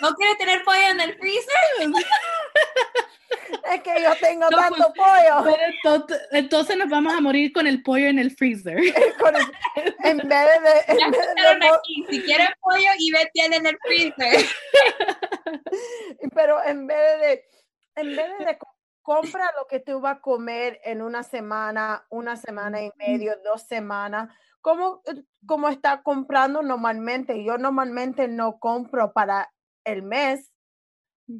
¿No 0.00 0.14
quiere 0.14 0.36
tener 0.36 0.62
pollo 0.64 0.88
en 0.90 1.00
el 1.00 1.18
freezer? 1.18 1.54
es 3.72 3.82
que 3.82 4.02
yo 4.02 4.14
tengo 4.20 4.48
tanto 4.48 4.92
pollo. 4.94 5.44
Pero 5.82 6.04
entonces, 6.32 6.76
nos 6.76 6.88
vamos 6.88 7.12
a 7.14 7.20
morir 7.20 7.52
con 7.52 7.66
el 7.66 7.82
pollo 7.82 8.06
en 8.06 8.18
el 8.18 8.30
freezer. 8.30 8.78
El- 9.76 9.96
en 10.04 10.16
vez 10.18 10.28
de, 10.28 10.92
en 10.92 11.10
vez 11.10 11.34
de 11.34 11.68
aquí. 11.68 12.06
Si 12.08 12.22
quieren 12.22 12.48
pollo, 12.60 12.88
y 12.98 13.12
tiene 13.32 13.56
en 13.56 13.66
el 13.66 13.78
freezer. 13.82 14.46
pero 16.34 16.62
en 16.64 16.86
vez 16.86 17.20
de, 17.20 17.44
en 17.96 18.16
vez 18.16 18.30
de 18.38 18.58
co- 18.58 18.74
compra 19.02 19.52
lo 19.58 19.66
que 19.66 19.80
tú 19.80 20.00
vas 20.00 20.18
a 20.18 20.20
comer 20.20 20.80
en 20.84 21.02
una 21.02 21.22
semana, 21.22 22.06
una 22.10 22.36
semana 22.36 22.82
y 22.82 22.90
medio, 22.96 23.36
dos 23.44 23.62
semanas, 23.66 24.28
como, 24.66 25.00
como 25.46 25.68
está 25.68 26.02
comprando 26.02 26.60
normalmente. 26.60 27.44
Yo 27.44 27.56
normalmente 27.56 28.26
no 28.26 28.58
compro 28.58 29.12
para 29.12 29.52
el 29.84 30.02
mes. 30.02 30.52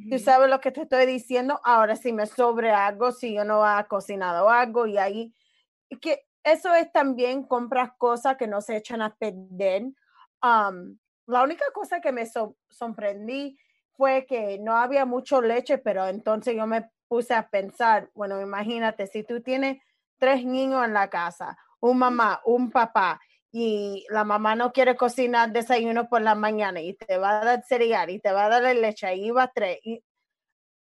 Tú 0.08 0.20
sabes 0.20 0.48
lo 0.48 0.60
que 0.60 0.70
te 0.70 0.82
estoy 0.82 1.06
diciendo. 1.06 1.60
Ahora, 1.64 1.96
si 1.96 2.12
me 2.12 2.26
sobre 2.26 2.70
algo, 2.70 3.10
si 3.10 3.34
yo 3.34 3.44
no 3.44 3.64
ha 3.64 3.82
cocinado 3.88 4.48
algo 4.48 4.86
y 4.86 4.96
ahí, 4.96 5.34
que 6.00 6.24
eso 6.44 6.72
es 6.76 6.92
también 6.92 7.42
compras 7.42 7.90
cosas 7.98 8.36
que 8.36 8.46
no 8.46 8.60
se 8.60 8.76
echan 8.76 9.02
a 9.02 9.16
perder. 9.16 9.86
Am, 10.40 11.00
la 11.26 11.42
única 11.42 11.64
cosa 11.74 12.00
que 12.00 12.12
me 12.12 12.26
so- 12.26 12.56
sorprendí 12.70 13.58
fue 13.96 14.24
que 14.26 14.60
no 14.60 14.76
había 14.76 15.04
mucho 15.04 15.42
leche, 15.42 15.78
pero 15.78 16.06
entonces 16.06 16.54
yo 16.54 16.68
me 16.68 16.88
puse 17.08 17.34
a 17.34 17.48
pensar, 17.50 18.08
bueno, 18.14 18.40
imagínate, 18.40 19.08
si 19.08 19.24
tú 19.24 19.40
tienes 19.42 19.82
tres 20.16 20.44
niños 20.44 20.84
en 20.84 20.94
la 20.94 21.10
casa, 21.10 21.58
un 21.86 21.98
mamá, 21.98 22.40
un 22.44 22.70
papá, 22.70 23.20
y 23.52 24.06
la 24.10 24.24
mamá 24.24 24.54
no 24.56 24.72
quiere 24.72 24.96
cocinar 24.96 25.52
desayuno 25.52 26.08
por 26.08 26.22
la 26.22 26.34
mañana 26.34 26.80
y 26.80 26.94
te 26.94 27.18
va 27.18 27.40
a 27.40 27.44
dar 27.44 27.64
cereal 27.64 28.10
y 28.10 28.20
te 28.20 28.32
va 28.32 28.46
a 28.46 28.48
dar 28.60 28.76
leche, 28.76 29.06
ahí 29.06 29.30
va 29.30 29.48
tres, 29.54 29.78
y 29.82 30.02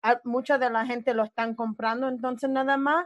a- 0.03 0.21
mucha 0.23 0.57
de 0.57 0.69
la 0.69 0.85
gente 0.85 1.13
lo 1.13 1.23
están 1.23 1.55
comprando, 1.55 2.07
entonces 2.07 2.49
nada 2.49 2.77
más 2.77 3.05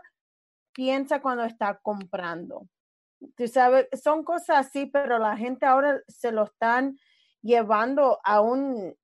piensa 0.74 1.22
cuando 1.22 1.44
está 1.46 1.80
comprando. 1.82 2.68
Tú 3.38 3.48
sabes, 3.48 3.88
son 4.04 4.24
cosas 4.24 4.68
así, 4.68 4.88
pero 4.88 5.20
la 5.20 5.38
gente 5.38 5.66
ahora 5.66 6.02
se 6.08 6.32
lo 6.32 6.44
están 6.46 6.98
llevando 7.42 8.20
a 8.24 8.42
un, 8.42 8.96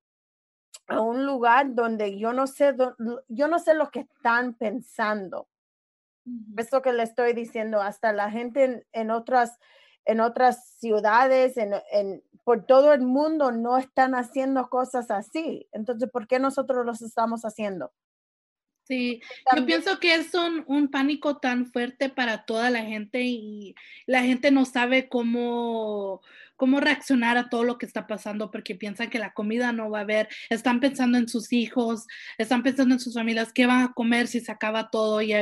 a 0.87 1.01
un 1.01 1.25
lugar 1.25 1.73
donde 1.75 2.17
yo 2.19 2.33
no 2.33 2.47
sé, 2.47 2.75
yo 3.29 3.47
no 3.49 3.59
sé 3.59 3.73
lo 3.75 3.89
que 3.91 4.01
están 4.01 4.55
pensando. 4.55 5.47
Eso 6.57 6.81
que 6.81 6.93
le 6.93 7.03
estoy 7.03 7.33
diciendo, 7.33 7.81
hasta 7.81 8.13
la 8.13 8.29
gente 8.31 8.63
en, 8.63 8.85
en 8.91 9.11
otras, 9.11 9.57
en 10.05 10.19
otras 10.19 10.75
ciudades, 10.79 11.57
en, 11.57 11.73
en- 11.91 12.23
por 12.43 12.65
todo 12.65 12.93
el 12.93 13.01
mundo, 13.01 13.51
no 13.51 13.77
están 13.77 14.15
haciendo 14.15 14.69
cosas 14.69 15.11
así. 15.11 15.67
Entonces, 15.71 16.09
¿por 16.11 16.27
qué 16.27 16.39
nosotros 16.39 16.85
los 16.85 17.01
estamos 17.01 17.43
haciendo? 17.43 17.91
Sí, 18.83 19.21
yo 19.55 19.65
pienso 19.65 19.99
que 19.99 20.15
es 20.15 20.33
un, 20.33 20.65
un 20.67 20.89
pánico 20.89 21.37
tan 21.37 21.67
fuerte 21.71 22.09
para 22.09 22.45
toda 22.45 22.69
la 22.71 22.81
gente 22.83 23.21
y 23.21 23.75
la 24.05 24.21
gente 24.23 24.51
no 24.51 24.65
sabe 24.65 25.07
cómo, 25.07 26.21
cómo 26.61 26.79
reaccionar 26.79 27.39
a 27.39 27.49
todo 27.49 27.63
lo 27.63 27.79
que 27.79 27.87
está 27.87 28.05
pasando 28.05 28.51
porque 28.51 28.75
piensan 28.75 29.09
que 29.09 29.17
la 29.17 29.33
comida 29.33 29.73
no 29.73 29.89
va 29.89 29.97
a 29.97 30.01
haber, 30.03 30.29
están 30.51 30.79
pensando 30.79 31.17
en 31.17 31.27
sus 31.27 31.51
hijos, 31.53 32.05
están 32.37 32.61
pensando 32.61 32.93
en 32.93 32.99
sus 32.99 33.15
familias, 33.15 33.51
qué 33.51 33.65
van 33.65 33.81
a 33.81 33.93
comer 33.93 34.27
si 34.27 34.41
se 34.41 34.51
acaba 34.51 34.91
todo 34.91 35.23
y 35.23 35.33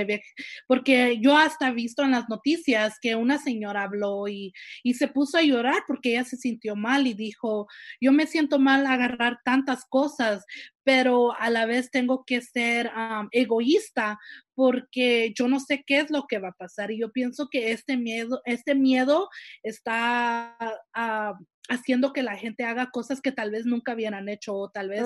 porque 0.65 1.19
yo 1.19 1.35
hasta 1.35 1.67
he 1.67 1.73
visto 1.73 2.03
en 2.03 2.11
las 2.11 2.29
noticias 2.29 2.99
que 3.01 3.17
una 3.17 3.37
señora 3.37 3.83
habló 3.83 4.29
y, 4.29 4.53
se 4.93 5.09
puso 5.09 5.37
a 5.37 5.41
llorar 5.41 5.83
porque 5.87 6.11
ella 6.11 6.23
se 6.23 6.37
sintió 6.37 6.77
mal 6.77 7.05
y 7.05 7.13
dijo, 7.13 7.67
yo 7.99 8.13
me 8.13 8.25
siento 8.25 8.57
mal 8.57 8.85
agarrar 8.85 9.39
tantas 9.43 9.83
cosas, 9.85 10.45
pero 10.85 11.33
a 11.37 11.49
la 11.49 11.65
vez 11.65 11.91
tengo 11.91 12.23
que 12.23 12.39
ser 12.39 12.91
egoísta 13.31 14.19
porque 14.59 15.31
yo 15.37 15.47
no 15.47 15.61
sé 15.61 15.85
qué 15.87 15.99
es 15.99 16.11
lo 16.11 16.25
que 16.27 16.37
va 16.37 16.49
a 16.49 16.51
pasar 16.51 16.91
y 16.91 16.99
yo 16.99 17.13
pienso 17.13 17.47
que 17.49 17.71
este 17.71 17.95
miedo, 17.95 18.41
este 18.43 18.75
miedo 18.75 19.29
está 19.63 20.53
ah, 20.93 21.39
haciendo 21.69 22.11
que 22.11 22.23
la 22.23 22.35
gente 22.35 22.65
haga 22.65 22.89
cosas 22.91 23.21
que 23.21 23.31
tal 23.31 23.51
vez 23.51 23.65
nunca 23.65 23.93
hubieran 23.93 24.27
hecho 24.27 24.53
o 24.53 24.69
tal 24.69 24.89
vez 24.89 25.05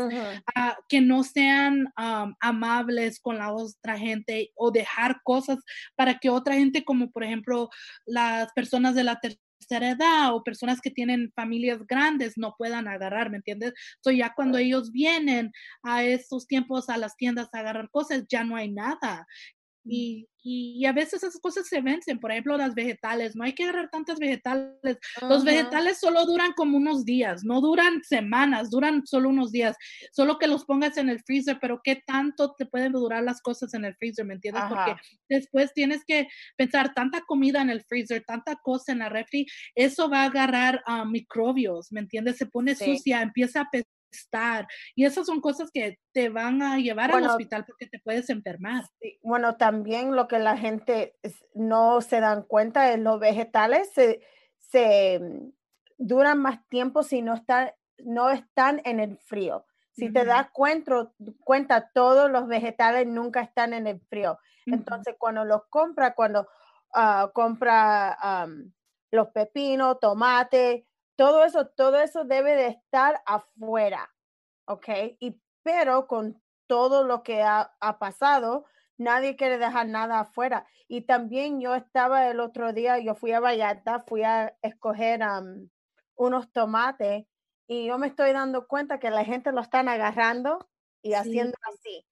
ah, 0.56 0.76
que 0.90 1.02
no 1.02 1.24
sean 1.24 1.86
am, 1.96 2.34
amables 2.40 3.20
con 3.20 3.38
la 3.38 3.54
otra 3.54 3.96
gente 3.96 4.50
o 4.56 4.72
dejar 4.72 5.22
cosas 5.24 5.60
para 5.96 6.18
que 6.18 6.32
otra 6.32 6.56
gente, 6.56 6.84
como 6.84 7.12
por 7.12 7.24
ejemplo 7.24 7.70
las 8.08 8.52
personas 8.54 8.96
de 8.96 9.04
la 9.04 9.20
tercera 9.20 9.40
edad 9.72 10.34
o 10.34 10.44
personas 10.44 10.82
que 10.82 10.92
tienen 10.92 11.32
familias 11.36 11.80
grandes 11.88 12.38
no 12.38 12.56
puedan 12.58 12.88
agarrar, 12.88 13.30
¿me 13.30 13.38
entiendes? 13.38 13.74
So 14.02 14.12
ya 14.12 14.34
cuando 14.36 14.58
ellos 14.58 14.92
vienen 14.92 15.52
a 15.84 16.04
estos 16.04 16.48
tiempos 16.48 16.90
a 16.90 16.98
las 16.98 17.16
tiendas 17.18 17.50
a 17.54 17.60
agarrar 17.60 17.90
cosas, 17.90 18.26
ya 18.30 18.44
no 18.44 18.56
hay 18.56 18.72
nada. 18.72 19.26
Y, 19.86 20.30
y, 20.42 20.86
a 20.86 20.94
veces 20.94 21.24
esas 21.24 21.40
cosas 21.40 21.68
se 21.68 21.82
vencen, 21.82 22.20
por 22.20 22.32
ejemplo, 22.32 22.58
las 22.58 22.74
vegetales, 22.74 23.36
no 23.36 23.44
hay 23.44 23.54
que 23.54 23.64
agarrar 23.64 23.90
tantas 23.90 24.20
vegetales. 24.20 24.98
Los 25.22 25.44
vegetales 25.44 26.00
solo 26.00 26.26
duran 26.26 26.54
como 26.54 26.78
unos 26.78 27.06
días, 27.06 27.44
no 27.44 27.62
duran 27.62 28.02
semanas, 28.04 28.70
duran 28.70 29.06
solo 29.06 29.30
unos 29.30 29.52
días, 29.52 29.76
solo 30.12 30.38
que 30.38 30.48
los 30.48 30.66
pongas 30.66 30.98
en 30.98 31.10
el 31.10 31.22
freezer, 31.22 31.58
pero 31.62 31.82
¿qué 31.84 32.02
tanto 32.06 32.56
te 32.58 32.66
pueden 32.66 32.94
durar 32.94 33.24
las 33.24 33.42
cosas 33.42 33.74
en 33.74 33.86
el 33.86 33.96
freezer? 33.96 34.26
¿Me 34.26 34.36
entiendes? 34.36 34.64
Porque 34.70 34.96
después 35.30 35.74
tienes 35.74 36.04
que 36.06 36.28
pensar 36.58 36.94
tanta 36.94 37.22
comida 37.22 37.62
en 37.62 37.70
el 37.70 37.84
freezer, 37.84 38.24
tanta 38.26 38.56
cosa 38.58 38.92
en 38.92 39.00
la 39.00 39.10
refri, 39.10 39.46
eso 39.76 40.10
va 40.10 40.24
a 40.24 40.26
agarrar 40.26 40.82
ah, 40.86 41.06
microbios, 41.06 41.92
¿me 41.92 42.00
entiendes? 42.00 42.38
Se 42.38 42.46
pone 42.46 42.76
Sí. 42.76 42.98
sucia, 42.98 43.22
empieza 43.22 43.62
a 43.62 43.70
apestar 44.14 44.68
y 44.96 45.06
esas 45.06 45.26
son 45.26 45.42
cosas 45.42 45.70
que 45.72 45.98
te 46.14 46.30
van 46.30 46.62
a 46.62 46.78
llevar 46.78 47.12
al 47.12 47.14
Bueno, 47.14 47.30
hospital 47.30 47.66
porque 47.66 47.88
te 47.88 48.00
puedes 48.00 48.30
enfermar. 48.30 48.84
Sí, 49.00 49.20
Bueno, 49.24 49.58
también 49.58 50.16
lo 50.16 50.28
que 50.28 50.40
la 50.40 50.58
gente 50.58 51.16
no 51.54 52.02
se 52.02 52.20
dan 52.20 52.44
cuenta 52.44 52.92
es 52.92 53.00
los 53.00 53.20
vegetales 53.20 53.92
se, 53.94 54.22
se 54.60 55.20
mm, 55.20 55.50
duran 55.98 56.40
más 56.40 56.68
tiempo 56.70 57.04
si 57.04 57.22
no 57.22 57.34
están, 57.34 57.72
no 58.00 58.30
están 58.30 58.82
en 58.86 59.00
el 59.00 59.18
frío. 59.18 59.66
Si 59.92 60.10
te 60.12 60.20
Ujú. 60.20 60.28
das 60.28 60.50
cuenta, 60.52 61.12
cuenta, 61.44 61.92
todos 61.94 62.30
los 62.32 62.48
vegetales 62.48 63.06
nunca 63.08 63.42
están 63.42 63.74
en 63.74 63.88
el 63.88 64.00
frío. 64.10 64.40
Ujú. 64.68 64.76
Entonces, 64.78 65.16
cuando 65.20 65.46
los 65.46 65.62
compra, 65.70 66.16
cuando 66.16 66.48
ah, 66.94 67.30
compra 67.34 68.14
am, 68.14 68.74
los 69.12 69.28
pepinos, 69.30 70.00
tomate, 70.00 70.88
todo 71.18 71.44
eso, 71.46 71.68
todo 71.68 72.00
eso 72.00 72.26
debe 72.26 72.56
de 72.56 72.68
estar 72.68 73.22
afuera, 73.26 74.10
¿ok? 74.68 74.90
Y 75.20 75.42
pero 75.64 76.08
con 76.08 76.42
todo 76.68 77.04
lo 77.06 77.24
que 77.24 77.44
ha, 77.44 77.76
ha 77.82 78.00
pasado, 78.00 78.66
nadie 78.98 79.36
quiere 79.38 79.58
dejar 79.60 79.88
nada 79.88 80.22
afuera. 80.22 80.68
Y 80.88 81.04
también 81.04 81.62
yo 81.62 81.76
estaba 81.76 82.28
el 82.30 82.40
otro 82.42 82.74
día, 82.74 83.00
yo 83.00 83.16
fui 83.16 83.32
a 83.34 83.40
Vallarta, 83.42 84.04
fui 84.08 84.24
a 84.24 84.58
escoger 84.62 85.22
unos 86.16 86.52
tomates 86.54 87.26
y 87.68 87.88
yo 87.88 87.98
me 88.00 88.08
estoy 88.08 88.34
dando 88.34 88.68
cuenta 88.68 89.00
que 89.00 89.10
la 89.12 89.26
gente 89.26 89.52
lo 89.54 89.62
están 89.62 89.90
agarrando 89.90 90.70
y 91.04 91.14
Sí. 91.14 91.16
haciendo 91.16 91.58
así, 91.74 92.08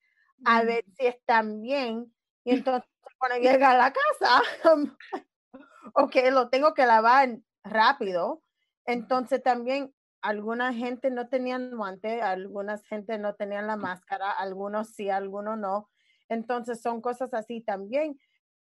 a 0.45 0.63
Mm. 0.63 0.65
ver 0.65 0.85
si 0.97 1.07
están 1.07 1.61
bien. 1.61 2.15
Y 2.45 2.51
entonces 2.53 2.89
cuando 3.19 3.37
llega 3.39 3.71
a 3.71 3.77
la 3.77 3.93
casa, 3.93 4.41
ok, 5.95 6.15
lo 6.31 6.49
tengo 6.49 6.73
que 6.75 6.85
lavar 6.87 7.39
rápido. 7.63 8.43
Entonces 8.85 9.41
también 9.43 9.93
alguna 10.21 10.73
gente 10.73 11.09
no 11.09 11.27
tenían 11.27 11.75
guante, 11.75 12.21
algunas 12.21 12.83
gente 12.85 13.17
no 13.17 13.35
tenían 13.35 13.67
la 13.67 13.75
máscara, 13.75 14.31
algunos 14.31 14.89
sí, 14.89 15.09
algunos 15.09 15.57
no. 15.57 15.89
Entonces 16.29 16.81
son 16.81 17.01
cosas 17.01 17.33
así 17.33 17.61
también. 17.61 18.19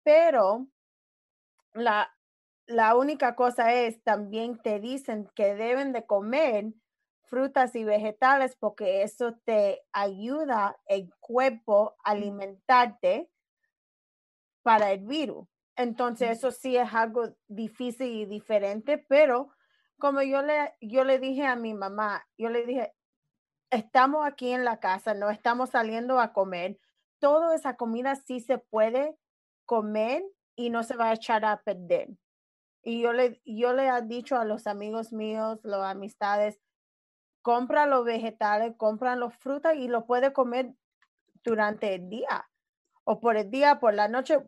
Pero 0.04 0.68
la, 1.74 2.12
la 2.68 2.96
única 2.96 3.36
cosa 3.36 3.74
es, 3.74 4.02
también 4.04 4.58
te 4.62 4.80
dicen 4.80 5.30
que 5.36 5.56
deben 5.56 5.94
de 5.94 6.06
comer 6.06 6.74
frutas 7.24 7.76
y 7.76 7.84
vegetales 7.86 8.58
porque 8.58 9.04
eso 9.04 9.38
te 9.46 9.82
ayuda 9.94 10.78
el 10.86 11.10
cuerpo 11.20 11.96
a 12.04 12.12
alimentarte 12.12 13.30
para 14.64 14.92
el 14.92 15.06
virus. 15.06 15.48
Entonces, 15.76 16.32
eso 16.32 16.52
sí 16.52 16.76
es 16.76 16.94
algo 16.94 17.34
difícil 17.48 18.08
y 18.08 18.26
diferente, 18.26 18.98
pero 18.98 19.50
como 20.02 20.22
yo 20.24 20.42
le, 20.42 20.76
yo 20.82 21.04
le 21.04 21.20
dije 21.20 21.46
a 21.46 21.56
mi 21.56 21.74
mamá, 21.74 22.28
yo 22.38 22.50
le 22.50 22.66
dije, 22.66 22.94
estamos 23.70 24.26
aquí 24.26 24.52
en 24.52 24.66
la 24.66 24.80
casa, 24.80 25.14
no 25.14 25.30
estamos 25.30 25.70
saliendo 25.70 26.20
a 26.20 26.34
comer, 26.34 26.80
toda 27.20 27.56
esa 27.56 27.78
comida 27.78 28.16
sí 28.16 28.40
se 28.40 28.58
puede 28.58 29.16
comer 29.66 30.24
y 30.56 30.72
no 30.72 30.84
se 30.84 30.98
va 30.98 31.10
a 31.10 31.14
echar 31.14 31.46
a 31.46 31.62
perder. 31.62 32.10
Y 32.84 33.02
yo 33.02 33.14
le, 33.14 33.42
yo 33.46 33.74
le 33.74 33.88
he 33.88 34.02
dicho 34.02 34.38
a 34.38 34.44
los 34.44 34.66
amigos 34.66 35.14
míos, 35.14 35.60
las 35.64 35.84
amistades, 35.84 36.60
compra 37.44 37.86
los 37.86 38.04
vegetales, 38.04 38.74
compran 38.78 39.20
los 39.20 39.36
frutas 39.36 39.76
y 39.76 39.88
lo 39.88 40.08
puede 40.08 40.34
comer 40.34 40.74
durante 41.44 41.94
el 41.94 42.10
día 42.10 42.50
o 43.04 43.20
por 43.20 43.38
el 43.38 43.52
día, 43.52 43.80
por 43.80 43.94
la 43.94 44.08
noche, 44.08 44.40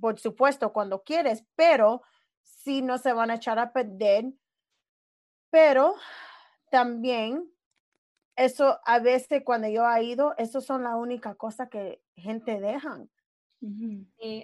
por 0.00 0.18
supuesto, 0.18 0.72
cuando 0.72 1.02
quieres, 1.02 1.44
pero 1.54 2.02
si 2.42 2.80
no 2.80 2.98
se 2.98 3.12
van 3.12 3.30
a 3.30 3.34
echar 3.34 3.58
a 3.58 3.72
perder. 3.72 4.32
Pero 5.56 5.94
también 6.70 7.48
eso 8.36 8.78
a 8.84 8.98
veces 8.98 9.42
cuando 9.42 9.68
yo 9.68 9.90
he 9.90 10.04
ido, 10.04 10.34
eso 10.36 10.60
son 10.60 10.82
la 10.82 10.96
única 10.96 11.34
cosa 11.34 11.70
que 11.70 12.02
gente 12.14 12.60
dejan. 12.60 13.08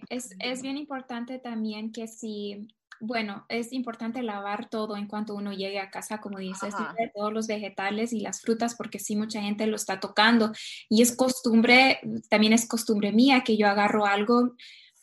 es, 0.09 0.35
es 0.39 0.63
bien 0.63 0.79
importante 0.79 1.39
también 1.39 1.93
que 1.93 2.09
si 2.09 2.67
bueno, 2.99 3.45
es 3.51 3.75
importante 3.75 4.23
lavar 4.23 4.71
todo 4.71 4.97
en 4.97 5.07
cuanto 5.07 5.35
uno 5.35 5.53
llegue 5.53 5.81
a 5.81 5.91
casa, 5.91 6.21
como 6.21 6.39
dices, 6.39 6.73
todos 7.15 7.33
los 7.33 7.47
vegetales 7.47 8.13
y 8.13 8.21
las 8.21 8.41
frutas, 8.41 8.77
porque 8.77 9.01
sí 9.01 9.17
mucha 9.17 9.43
gente 9.43 9.67
lo 9.67 9.75
está 9.75 10.01
tocando. 10.01 10.53
Y 10.89 11.03
es 11.03 11.15
costumbre, 11.15 11.99
también 12.31 12.53
es 12.53 12.67
costumbre 12.67 13.11
mía 13.11 13.43
que 13.45 13.57
yo 13.57 13.67
agarro 13.67 14.07
algo, 14.07 14.55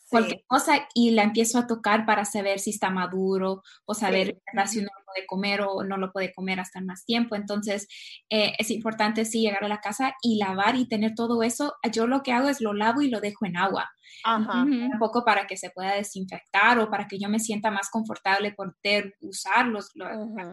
cualquier 0.09 0.43
cosa, 0.47 0.87
y 0.93 1.11
la 1.11 1.23
empiezo 1.23 1.59
a 1.59 1.67
tocar 1.67 2.05
para 2.05 2.25
saber 2.25 2.59
si 2.59 2.71
está 2.71 2.89
maduro 2.89 3.61
o 3.85 3.93
saber 3.93 4.41
si 4.67 4.79
uno 4.79 4.89
lo 4.97 5.05
puede 5.05 5.27
comer 5.27 5.61
o 5.61 5.83
no 5.83 5.97
lo 5.97 6.11
puede 6.11 6.33
comer 6.33 6.59
hasta 6.59 6.81
más 6.81 7.05
tiempo. 7.05 7.35
Entonces, 7.35 7.87
eh, 8.29 8.53
es 8.57 8.71
importante 8.71 9.25
sí 9.25 9.41
llegar 9.41 9.63
a 9.63 9.69
la 9.69 9.81
casa 9.81 10.13
y 10.21 10.37
lavar 10.37 10.75
y 10.75 10.87
tener 10.87 11.13
todo 11.15 11.43
eso. 11.43 11.75
Yo 11.91 12.07
lo 12.07 12.23
que 12.23 12.31
hago 12.31 12.49
es 12.49 12.61
lo 12.61 12.73
lavo 12.73 13.01
y 13.01 13.09
lo 13.09 13.19
dejo 13.21 13.45
en 13.45 13.57
agua. 13.57 13.89
Un 14.25 14.99
poco 14.99 15.23
para 15.23 15.47
que 15.47 15.55
se 15.55 15.69
pueda 15.69 15.95
desinfectar 15.95 16.79
o 16.79 16.89
para 16.89 17.07
que 17.07 17.19
yo 17.19 17.29
me 17.29 17.39
sienta 17.39 17.71
más 17.71 17.89
confortable 17.89 18.53
poder 18.53 19.15
usar 19.21 19.67
los, 19.67 19.91
los 19.95 20.09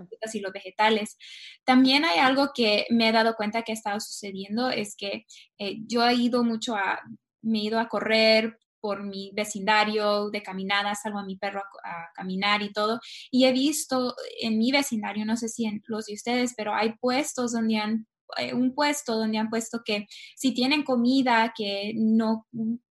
frutas 0.08 0.34
y 0.34 0.40
los 0.40 0.52
vegetales. 0.52 1.16
También 1.64 2.04
hay 2.04 2.18
algo 2.18 2.50
que 2.54 2.86
me 2.90 3.08
he 3.08 3.12
dado 3.12 3.34
cuenta 3.34 3.62
que 3.62 3.72
ha 3.72 3.74
estado 3.74 3.98
sucediendo, 4.00 4.70
es 4.70 4.94
que 4.96 5.26
eh, 5.58 5.78
yo 5.86 6.06
he 6.06 6.14
ido 6.14 6.44
mucho 6.44 6.76
a, 6.76 7.00
me 7.42 7.58
he 7.58 7.62
ido 7.62 7.80
a 7.80 7.88
correr 7.88 8.58
por 8.86 9.02
mi 9.02 9.32
vecindario 9.34 10.30
de 10.30 10.44
caminada, 10.44 10.94
salgo 10.94 11.18
a 11.18 11.24
mi 11.24 11.36
perro 11.36 11.60
a, 11.82 12.12
caminar 12.14 12.62
y 12.62 12.72
todo. 12.72 13.00
Y 13.32 13.44
he 13.44 13.50
visto 13.50 14.14
en 14.40 14.58
mi 14.58 14.70
vecindario, 14.70 15.24
no 15.24 15.36
sé 15.36 15.48
si 15.48 15.64
en 15.66 15.82
los 15.88 16.06
de 16.06 16.14
ustedes, 16.14 16.54
pero 16.56 16.72
hay 16.72 16.94
puestos 17.00 17.50
donde 17.50 17.78
han 17.78 18.06
eh, 18.38 18.54
un 18.54 18.76
puesto 18.76 19.18
donde 19.18 19.38
han 19.38 19.50
puesto 19.50 19.80
que 19.84 20.06
si 20.36 20.54
tienen 20.54 20.84
comida 20.84 21.52
que 21.56 21.94
no 21.96 22.46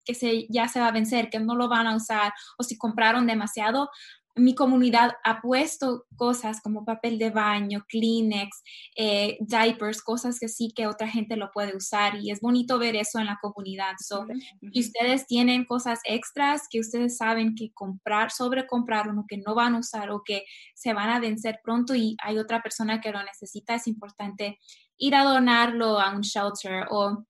que 0.05 0.15
se 0.15 0.49
ya 0.51 0.67
se 0.67 0.81
va 0.81 0.89
a 0.89 0.93
vencer, 0.93 1.31
que 1.31 1.39
no 1.39 1.55
lo 1.55 1.69
van 1.69 1.87
a 1.87 1.95
usar 1.95 2.33
o 2.59 2.65
si 2.65 2.77
compraron 2.77 3.29
demasiado, 3.29 3.89
mi 4.37 4.55
comunidad 4.55 5.13
ha 5.23 5.41
puesto 5.41 6.07
cosas 6.17 6.61
como 6.61 6.85
papel 6.85 7.19
de 7.19 7.31
baño, 7.31 7.85
Kleenex, 7.89 8.63
eh, 8.97 9.37
diapers, 9.41 10.03
cosas 10.03 10.41
que 10.41 10.49
sí 10.49 10.73
que 10.75 10.87
otra 10.87 11.09
gente 11.09 11.37
lo 11.37 11.51
puede 11.53 11.77
usar 11.77 12.17
y 12.17 12.31
es 12.31 12.41
bonito 12.41 12.79
ver 12.79 12.97
eso 12.97 13.19
en 13.19 13.27
la 13.27 13.39
comunidad. 13.41 13.95
So, 13.99 14.27
Si 14.73 14.81
ustedes 14.81 15.27
tienen 15.27 15.65
cosas 15.65 16.01
extras 16.05 16.63
que 16.69 16.81
ustedes 16.81 17.17
saben 17.17 17.55
que 17.55 17.73
comprar, 17.73 18.31
sobre 18.31 18.67
comprar 18.67 19.09
uno 19.09 19.25
que 19.29 19.39
no 19.39 19.55
van 19.55 19.77
a 19.77 19.79
usar 19.79 20.11
o 20.11 20.23
que 20.25 20.45
se 20.75 20.93
van 20.93 21.11
a 21.11 21.21
vencer 21.21 21.61
pronto 21.63 21.95
y 21.95 22.17
hay 22.23 22.39
otra 22.39 22.61
persona 22.63 23.01
que 23.01 23.13
lo 23.13 23.23
necesita, 23.23 23.75
es 23.75 23.87
importante 23.87 24.59
ir 24.97 25.15
a 25.15 25.25
donarlo 25.25 26.01
a 26.01 26.11
un 26.15 26.23
shelter 26.23 26.87
o 26.91 27.25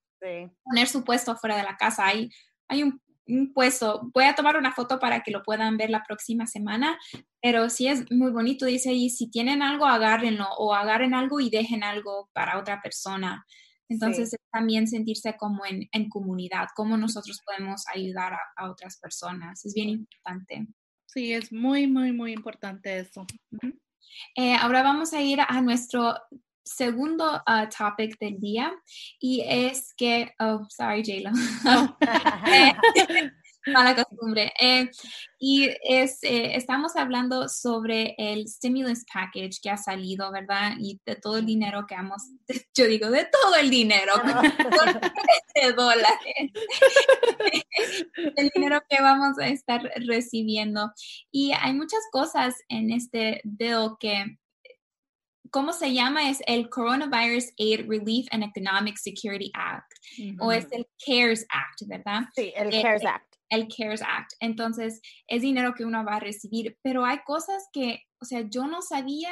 poner 0.64 0.88
su 0.88 1.05
puesto 1.05 1.37
fuera 1.37 1.57
de 1.57 1.64
la 1.64 1.77
casa. 1.77 2.07
Hay, 2.07 2.31
hay 2.69 2.83
un 2.83 3.01
puesto. 3.55 4.11
Voy 4.13 4.25
a 4.25 4.35
tomar 4.35 4.57
una 4.57 4.73
foto 4.73 4.99
para 4.99 5.23
que 5.23 5.31
lo 5.31 5.43
puedan 5.43 5.77
ver 5.77 5.91
la 5.91 6.03
próxima 6.03 6.47
semana, 6.47 6.99
pero 7.41 7.71
sí 7.71 7.89
es 7.89 8.11
muy 8.11 8.31
bonito, 8.31 8.67
dice 8.67 8.91
ahí, 8.91 9.11
si 9.11 9.31
tienen 9.31 9.63
algo, 9.63 9.87
agárrenlo 9.87 10.47
o 10.59 10.75
agarren 10.75 11.15
algo 11.15 11.41
y 11.41 11.51
dejen 11.51 11.83
algo 11.83 12.31
para 12.33 12.59
otra 12.59 12.81
persona. 12.83 13.45
Entonces 13.89 14.35
también 14.51 14.87
sentirse 14.89 15.37
como 15.37 15.65
en, 15.67 15.89
en, 15.93 16.09
comunidad, 16.09 16.69
cómo 16.75 16.97
nosotros 16.97 17.43
podemos 17.45 17.85
ayudar 17.95 18.33
a, 18.57 18.71
otras 18.71 18.99
personas. 18.99 19.65
Es 19.65 19.75
bien 19.75 19.91
importante. 19.91 20.67
Sí, 21.07 21.33
es 21.33 21.53
muy, 21.53 21.87
muy, 21.87 22.13
muy 22.13 22.33
importante 22.33 22.99
eso. 22.99 23.27
Eh, 24.37 24.55
ahora 24.55 24.83
vamos 24.83 25.13
a 25.13 25.21
ir 25.21 25.41
a 25.41 25.61
nuestro 25.61 26.15
segundo 26.64 27.42
uh, 27.46 27.68
topic 27.77 28.18
del 28.18 28.40
día 28.40 28.72
y 29.20 29.42
es 29.46 29.92
que, 29.96 30.33
oh, 30.40 30.66
sorry, 30.70 31.03
Jayla. 31.05 31.33
Mala 33.66 33.94
costumbre. 33.94 34.53
Eh, 34.61 34.90
y 35.38 35.70
es, 35.83 36.22
eh, 36.22 36.55
estamos 36.55 36.96
hablando 36.96 37.48
sobre 37.48 38.14
el 38.18 38.46
stimulus 38.46 39.05
package 39.12 39.61
que 39.62 39.70
ha 39.70 39.77
salido, 39.77 40.31
¿verdad? 40.31 40.74
Y 40.79 41.00
de 41.07 41.16
todo 41.16 41.38
el 41.38 41.46
dinero 41.46 41.87
que 41.87 41.94
hemos, 41.94 42.22
yo 42.74 42.87
digo, 42.87 43.11
de 43.11 43.24
todo 43.24 43.57
el 43.57 43.70
dinero, 43.70 44.12
de 45.55 45.72
dólares, 45.72 46.53
el 48.37 48.50
dinero 48.55 48.83
que 48.88 49.00
vamos 49.00 49.38
a 49.38 49.48
estar 49.48 49.83
recibiendo. 50.07 50.92
Y 51.31 51.53
hay 51.53 51.72
muchas 51.72 52.00
cosas 52.12 52.55
en 52.68 52.90
este 52.90 53.40
bill 53.44 53.92
que 53.98 54.37
¿cómo 55.55 55.73
se 55.73 55.95
llama? 55.95 56.29
Es 56.29 56.43
el 56.49 56.69
Coronavirus 56.69 57.53
Aid 57.61 57.87
Relief 57.88 58.27
and 58.33 58.43
Economic 58.43 58.97
Security 58.97 59.53
Act, 59.55 59.87
o 60.40 60.51
es 60.51 60.67
el 60.73 60.85
CARES 61.07 61.47
Act, 61.49 61.87
¿verdad? 61.87 62.23
Sí, 62.35 62.53
el 62.57 62.75
eh, 62.75 62.83
CARES 62.83 63.05
Act. 63.05 63.37
El 63.51 63.69
CARES 63.69 64.03
Act. 64.03 64.33
Entonces, 64.40 65.01
es 65.29 65.43
dinero 65.43 65.75
que 65.75 65.85
uno 65.85 66.05
va 66.05 66.17
a 66.17 66.21
recibir, 66.21 66.77
pero 66.83 67.05
hay 67.05 67.19
cosas 67.25 67.69
que, 67.73 68.03
o 68.21 68.25
sea, 68.25 68.40
yo 68.51 68.67
no 68.67 68.83
sabía 68.83 69.31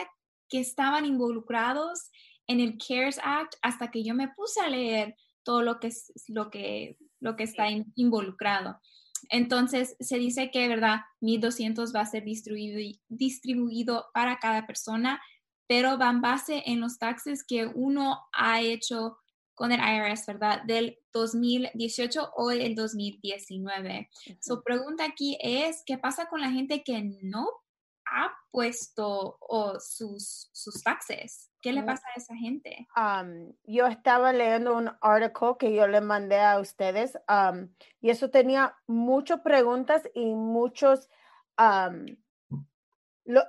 que 0.48 0.60
estaban 0.60 1.06
involucrados 1.06 2.12
en 2.46 2.60
el 2.60 2.78
CARES 2.78 3.18
Act 3.24 3.56
hasta 3.60 3.90
que 3.90 4.04
yo 4.04 4.14
me 4.14 4.28
puse 4.28 4.60
a 4.60 4.70
leer 4.70 5.16
todo 5.42 5.62
lo 5.62 5.80
que, 5.80 5.88
es, 5.88 6.12
lo 6.28 6.50
que, 6.50 6.98
lo 7.18 7.34
que 7.34 7.42
está 7.42 7.66
involucrado. 7.96 8.78
Entonces, 9.28 9.96
se 9.98 10.18
dice 10.18 10.52
que, 10.52 10.68
¿verdad? 10.68 11.00
1.200 11.20 11.92
va 11.92 12.02
a 12.02 12.06
ser 12.06 12.22
distribuido, 12.22 12.78
distribuido 13.08 14.06
para 14.14 14.38
cada 14.38 14.68
persona 14.68 15.20
pero 15.66 15.98
van 15.98 16.20
base 16.20 16.62
en 16.66 16.80
los 16.80 16.98
taxes 16.98 17.44
que 17.44 17.66
uno 17.66 18.20
ha 18.32 18.60
hecho 18.60 19.18
con 19.54 19.70
el 19.70 19.80
IRS, 19.80 20.26
¿verdad? 20.26 20.62
Del 20.62 20.98
2018 21.12 22.32
o 22.36 22.50
el 22.50 22.74
2019. 22.74 24.10
Su 24.40 24.62
pregunta 24.62 25.04
aquí 25.04 25.38
es, 25.40 25.82
¿qué 25.86 25.98
pasa 25.98 26.26
con 26.26 26.40
la 26.40 26.50
gente 26.50 26.82
que 26.82 27.02
no 27.22 27.48
ha 28.06 28.32
puesto 28.50 29.38
sus, 29.80 30.50
sus 30.52 30.82
taxes? 30.82 31.50
¿Qué 31.60 31.72
le 31.72 31.84
pasa 31.84 32.02
a 32.08 32.18
esa 32.18 32.34
gente? 32.34 32.88
yo 33.62 33.86
estaba 33.86 34.32
leyendo 34.32 34.76
un 34.76 34.90
artículo 35.00 35.58
que 35.58 35.72
yo 35.74 35.86
le 35.86 36.00
mandé 36.00 36.40
a 36.40 36.58
ustedes 36.58 37.16
y 38.00 38.10
eso 38.10 38.30
tenía 38.30 38.76
muchas 38.86 39.40
preguntas 39.42 40.02
y 40.14 40.34
muchos... 40.34 41.08
lo, 43.24 43.42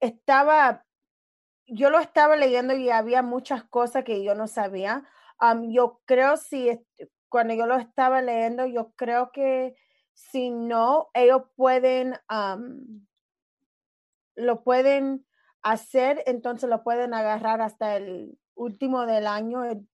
estaba 0.00 0.84
yo 1.66 1.90
lo 1.90 1.98
estaba 1.98 2.36
leyendo 2.36 2.74
y 2.74 2.90
había 2.90 3.22
muchas 3.22 3.64
cosas 3.64 4.04
que 4.04 4.22
yo 4.22 4.34
no 4.34 4.46
sabía. 4.46 5.04
yo 5.68 6.00
creo 6.04 6.36
si 6.36 6.80
cuando 7.28 7.54
yo 7.54 7.66
lo 7.66 7.76
estaba 7.76 8.20
leyendo, 8.20 8.66
yo 8.66 8.92
creo 8.94 9.32
que 9.32 9.74
si 10.12 10.50
no, 10.50 11.08
ellos 11.14 11.42
pueden, 11.56 12.14
lo 14.34 14.62
pueden 14.62 15.24
hacer, 15.62 16.22
entonces 16.26 16.68
lo 16.68 16.82
pueden 16.82 17.14
agarrar 17.14 17.62
hasta 17.62 17.96
el 17.96 18.38
último 18.54 19.06
del 19.06 19.26
año, 19.26 19.64
el, 19.64 19.88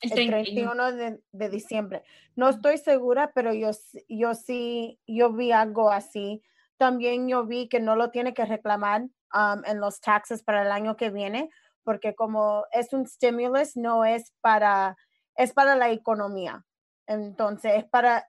31 0.00 0.92
de, 0.92 1.20
de, 1.32 1.48
diciembre. 1.48 2.02
No 2.36 2.48
estoy 2.48 2.78
segura, 2.78 3.32
pero 3.34 3.52
yo, 3.52 3.70
yo 4.08 4.34
sí, 4.34 4.98
yo 5.06 5.32
vi 5.32 5.52
algo 5.52 5.90
así. 5.90 6.42
También 6.76 7.28
yo 7.28 7.46
vi 7.46 7.68
que 7.68 7.80
no 7.80 7.96
lo 7.96 8.10
tiene 8.10 8.34
que 8.34 8.44
reclamar 8.44 9.08
en 9.34 9.80
los 9.80 10.00
taxes 10.00 10.42
para 10.42 10.62
el 10.62 10.70
año 10.70 10.96
que 10.96 11.10
viene, 11.10 11.50
porque 11.82 12.14
como 12.14 12.64
es 12.72 12.92
un 12.92 13.06
stimulus, 13.06 13.76
no 13.76 14.04
es 14.04 14.32
para, 14.40 14.96
es 15.36 15.52
para 15.52 15.76
la 15.76 15.90
economía. 15.90 16.64
Entonces, 17.06 17.74
es 17.76 17.84
para, 17.84 18.28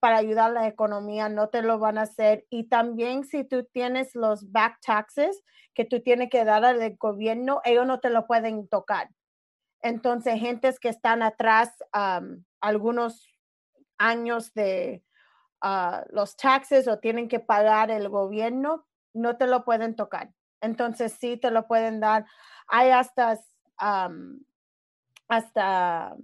para 0.00 0.16
ayudar 0.16 0.50
a 0.50 0.54
la 0.54 0.68
economía, 0.68 1.28
no 1.28 1.48
te 1.48 1.62
lo 1.62 1.78
van 1.78 1.98
a 1.98 2.02
hacer. 2.02 2.46
Y 2.48 2.68
también 2.68 3.24
si 3.24 3.44
tú 3.44 3.64
tienes 3.64 4.14
los 4.14 4.50
back 4.50 4.78
taxes 4.84 5.42
que 5.74 5.84
tú 5.84 6.00
tienes 6.00 6.30
que 6.30 6.44
dar 6.44 6.64
al 6.64 6.96
gobierno, 6.96 7.60
ellos 7.64 7.86
no 7.86 8.00
te 8.00 8.10
lo 8.10 8.26
pueden 8.26 8.66
tocar. 8.68 9.10
Entonces, 9.82 10.40
gentes 10.40 10.80
que 10.80 10.88
están 10.88 11.22
atrás 11.22 11.70
um, 11.94 12.44
algunos 12.60 13.28
años 13.98 14.52
de 14.54 15.04
uh, 15.62 16.00
los 16.10 16.36
taxes 16.36 16.88
o 16.88 16.98
tienen 16.98 17.28
que 17.28 17.40
pagar 17.40 17.90
el 17.90 18.08
gobierno, 18.08 18.86
no 19.16 19.36
te 19.36 19.46
lo 19.46 19.64
pueden 19.64 19.96
tocar. 19.96 20.30
Entonces, 20.60 21.16
sí 21.18 21.36
te 21.36 21.50
lo 21.50 21.66
pueden 21.66 22.00
dar. 22.00 22.26
Hay 22.68 22.90
hasta, 22.90 23.38
hasta 25.28 26.16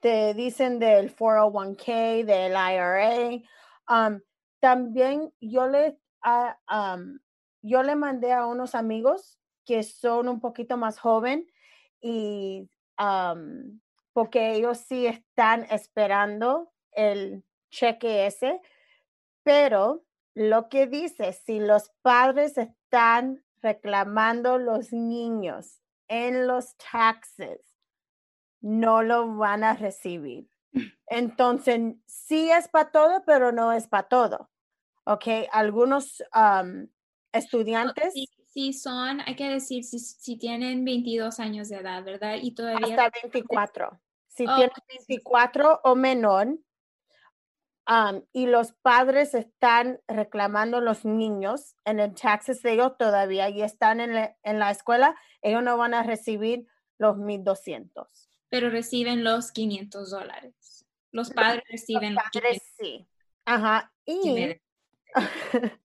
te 0.00 0.34
dicen 0.34 0.78
del 0.78 1.14
401k, 1.14 2.24
del 2.24 2.52
IRA. 2.52 3.42
También 4.60 5.32
yo 5.40 5.66
le, 5.66 5.98
ah, 6.22 6.98
yo 7.62 7.82
le 7.82 7.96
mandé 7.96 8.32
a 8.32 8.46
unos 8.46 8.74
amigos 8.74 9.38
que 9.64 9.82
son 9.82 10.28
un 10.28 10.40
poquito 10.40 10.76
más 10.76 10.98
joven 10.98 11.46
y 12.00 12.68
porque 14.12 14.52
ellos 14.52 14.78
sí 14.78 15.06
están 15.06 15.66
esperando 15.70 16.72
el 16.92 17.44
cheque 17.70 18.26
ese, 18.26 18.60
pero 19.42 20.04
lo 20.34 20.68
que 20.68 20.86
dice, 20.86 21.32
si 21.32 21.60
los 21.60 21.90
padres 22.02 22.56
están 22.58 23.44
reclamando 23.60 24.58
los 24.58 24.92
niños 24.92 25.80
en 26.08 26.46
los 26.46 26.76
taxes, 26.76 27.60
no 28.60 29.02
lo 29.02 29.36
van 29.36 29.64
a 29.64 29.74
recibir. 29.74 30.48
Entonces, 31.06 31.96
sí 32.06 32.50
es 32.50 32.68
para 32.68 32.90
todo, 32.90 33.22
pero 33.26 33.52
no 33.52 33.72
es 33.72 33.86
para 33.88 34.08
todo. 34.08 34.50
¿Ok? 35.04 35.24
Algunos 35.52 36.22
estudiantes. 37.32 38.14
Sí, 38.46 38.74
son, 38.74 39.20
hay 39.20 39.34
que 39.34 39.48
decir, 39.48 39.82
si, 39.82 40.36
tienen 40.36 40.84
22 40.84 41.40
años 41.40 41.70
de 41.70 41.76
edad, 41.76 42.04
¿verdad? 42.04 42.36
Y 42.40 42.54
todavía. 42.54 42.96
Hasta 42.96 43.10
24. 43.22 44.00
Si 44.28 44.44
tienen 44.44 44.70
24 44.88 45.80
o 45.84 45.94
menor, 45.94 46.58
y 48.32 48.46
los 48.46 48.72
padres 48.72 49.34
están 49.34 50.00
reclamando 50.06 50.80
los 50.80 51.04
niños 51.04 51.74
en 51.84 52.00
el 52.00 52.14
taxes 52.14 52.62
de 52.62 52.72
ellos 52.74 52.96
todavía 52.96 53.48
y 53.48 53.62
están 53.62 54.00
en, 54.00 54.34
en 54.42 54.58
la 54.58 54.70
escuela, 54.70 55.16
ellos 55.40 55.62
no 55.62 55.76
van 55.76 55.94
a 55.94 56.02
recibir 56.02 56.66
los 56.98 57.16
1200 57.16 58.32
pero 58.52 58.68
reciben 58.68 59.24
los 59.24 59.50
500 59.50 60.10
dólares. 60.10 60.84
Los 61.10 61.30
padres 61.30 61.64
reciben 61.70 62.14
los 62.14 62.22
padres, 62.34 62.62
sí. 62.78 63.08
Ajá. 63.46 63.90
Y, 64.04 64.60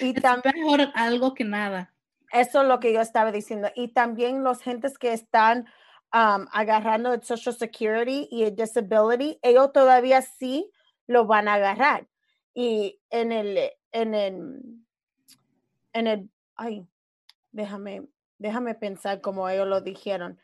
y 0.00 0.14
también 0.14 0.54
mejor 0.54 0.92
algo 0.94 1.34
que 1.34 1.42
nada. 1.42 1.92
Eso 2.32 2.62
es 2.62 2.68
lo 2.68 2.78
que 2.78 2.92
yo 2.92 3.00
estaba 3.00 3.32
diciendo. 3.32 3.70
Y 3.74 3.88
también 3.88 4.44
los 4.44 4.62
gentes 4.62 4.98
que 4.98 5.12
están 5.12 5.66
agarrando 6.12 7.12
el 7.12 7.24
Social 7.24 7.56
Security 7.56 8.28
y 8.30 8.44
el 8.44 8.54
Disability, 8.54 9.40
ellos 9.42 9.72
todavía 9.72 10.22
sí 10.22 10.70
lo 11.10 11.26
van 11.26 11.48
a 11.48 11.54
agarrar. 11.54 12.08
Y 12.54 13.00
en 13.10 13.32
el, 13.32 13.58
en 13.92 14.14
el, 14.14 14.84
en 15.92 16.06
el, 16.06 16.30
ay, 16.56 16.86
déjame, 17.52 18.08
déjame 18.38 18.74
pensar 18.74 19.20
como 19.20 19.48
ellos 19.48 19.66
lo 19.66 19.80
dijeron 19.80 20.38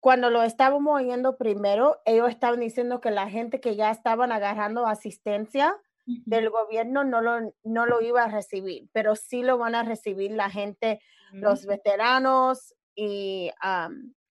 cuando 0.00 0.30
lo 0.30 0.42
estábamos 0.42 1.00
oyendo 1.00 1.36
primero, 1.36 2.00
ellos 2.06 2.30
estaban 2.30 2.60
diciendo 2.60 3.00
que 3.00 3.10
la 3.10 3.28
gente 3.28 3.60
que 3.60 3.76
ya 3.76 3.90
estaban 3.90 4.32
agarrando 4.32 4.86
asistencia 4.86 5.76
del 6.06 6.50
gobierno 6.50 7.04
no 7.04 7.20
lo, 7.20 7.54
no 7.62 7.86
lo 7.86 8.00
iba 8.00 8.24
a 8.24 8.28
recibir, 8.28 8.88
pero 8.92 9.14
sí 9.14 9.42
lo 9.42 9.58
van 9.58 9.74
a 9.74 9.84
recibir 9.84 10.32
la 10.32 10.50
gente, 10.50 11.00
los 11.32 11.64
mm. 11.64 11.68
veteranos 11.68 12.74
y 12.96 13.50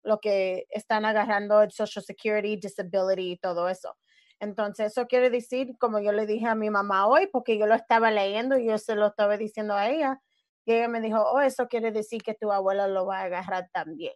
lo 0.03 0.19
que 0.19 0.65
están 0.71 1.05
agarrando 1.05 1.61
el 1.61 1.71
Social 1.71 2.03
Security, 2.03 2.57
Disability 2.57 3.33
y 3.33 3.37
todo 3.37 3.69
eso. 3.69 3.95
Entonces, 4.39 4.91
eso 4.91 5.07
quiere 5.07 5.29
decir, 5.29 5.77
como 5.77 5.99
yo 5.99 6.11
le 6.11 6.25
dije 6.25 6.47
a 6.47 6.55
mi 6.55 6.69
mamá 6.69 7.07
hoy, 7.07 7.27
porque 7.27 7.57
yo 7.57 7.65
lo 7.65 7.75
estaba 7.75 8.11
leyendo 8.11 8.57
y 8.57 8.65
yo 8.67 8.77
se 8.77 8.95
lo 8.95 9.07
estaba 9.07 9.37
diciendo 9.37 9.73
a 9.75 9.89
ella, 9.89 10.21
y 10.65 10.73
ella 10.73 10.87
me 10.87 11.01
dijo, 11.01 11.21
oh, 11.21 11.41
eso 11.41 11.67
quiere 11.67 11.91
decir 11.91 12.21
que 12.21 12.35
tu 12.35 12.51
abuela 12.51 12.87
lo 12.87 13.05
va 13.05 13.19
a 13.19 13.23
agarrar 13.23 13.69
también. 13.73 14.13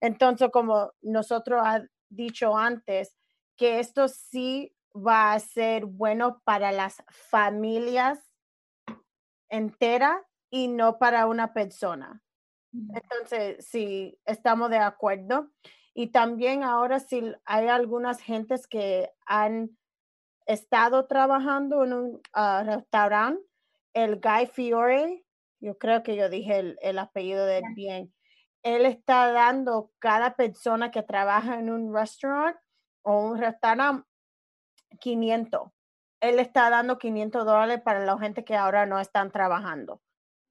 Entonces, 0.00 0.50
como 0.52 0.92
nosotros 1.02 1.62
ha 1.64 1.84
dicho 2.08 2.56
antes, 2.56 3.16
que 3.56 3.78
esto 3.78 4.08
sí 4.08 4.74
va 4.94 5.32
a 5.32 5.40
ser 5.40 5.86
bueno 5.86 6.40
para 6.44 6.72
las 6.72 7.02
familias 7.10 8.18
enteras 9.48 10.16
y 10.50 10.68
no 10.68 10.98
para 10.98 11.26
una 11.26 11.52
persona. 11.52 12.22
Entonces, 12.72 13.64
sí, 13.66 14.18
estamos 14.24 14.70
de 14.70 14.78
acuerdo. 14.78 15.50
Y 15.94 16.08
también 16.08 16.64
ahora 16.64 16.98
sí 16.98 17.22
hay 17.44 17.68
algunas 17.68 18.20
gentes 18.20 18.66
que 18.66 19.10
han 19.26 19.78
estado 20.46 21.06
trabajando 21.06 21.84
en 21.84 21.92
un 21.92 22.20
ah, 22.32 22.62
restaurante, 22.66 23.42
el 23.94 24.20
Guy 24.20 24.46
Fiore, 24.52 25.24
yo 25.60 25.78
creo 25.78 26.02
que 26.02 26.16
yo 26.16 26.28
dije 26.28 26.76
el, 26.80 26.98
apellido 26.98 27.46
del 27.46 27.64
bien, 27.74 28.12
él 28.62 28.84
está 28.84 29.32
dando 29.32 29.92
cada 29.98 30.34
persona 30.34 30.90
que 30.90 31.02
trabaja 31.02 31.58
en 31.58 31.70
un 31.70 31.94
restaurant 31.94 32.56
o 33.02 33.30
un 33.30 33.38
restaurante 33.38 34.06
500. 35.00 35.70
Él 36.20 36.38
está 36.38 36.70
dando 36.70 36.98
500 36.98 37.44
dólares 37.44 37.82
para 37.82 38.04
la 38.04 38.18
gente 38.18 38.44
que 38.44 38.56
ahora 38.56 38.86
no 38.86 38.98
están 38.98 39.30
trabajando. 39.30 40.00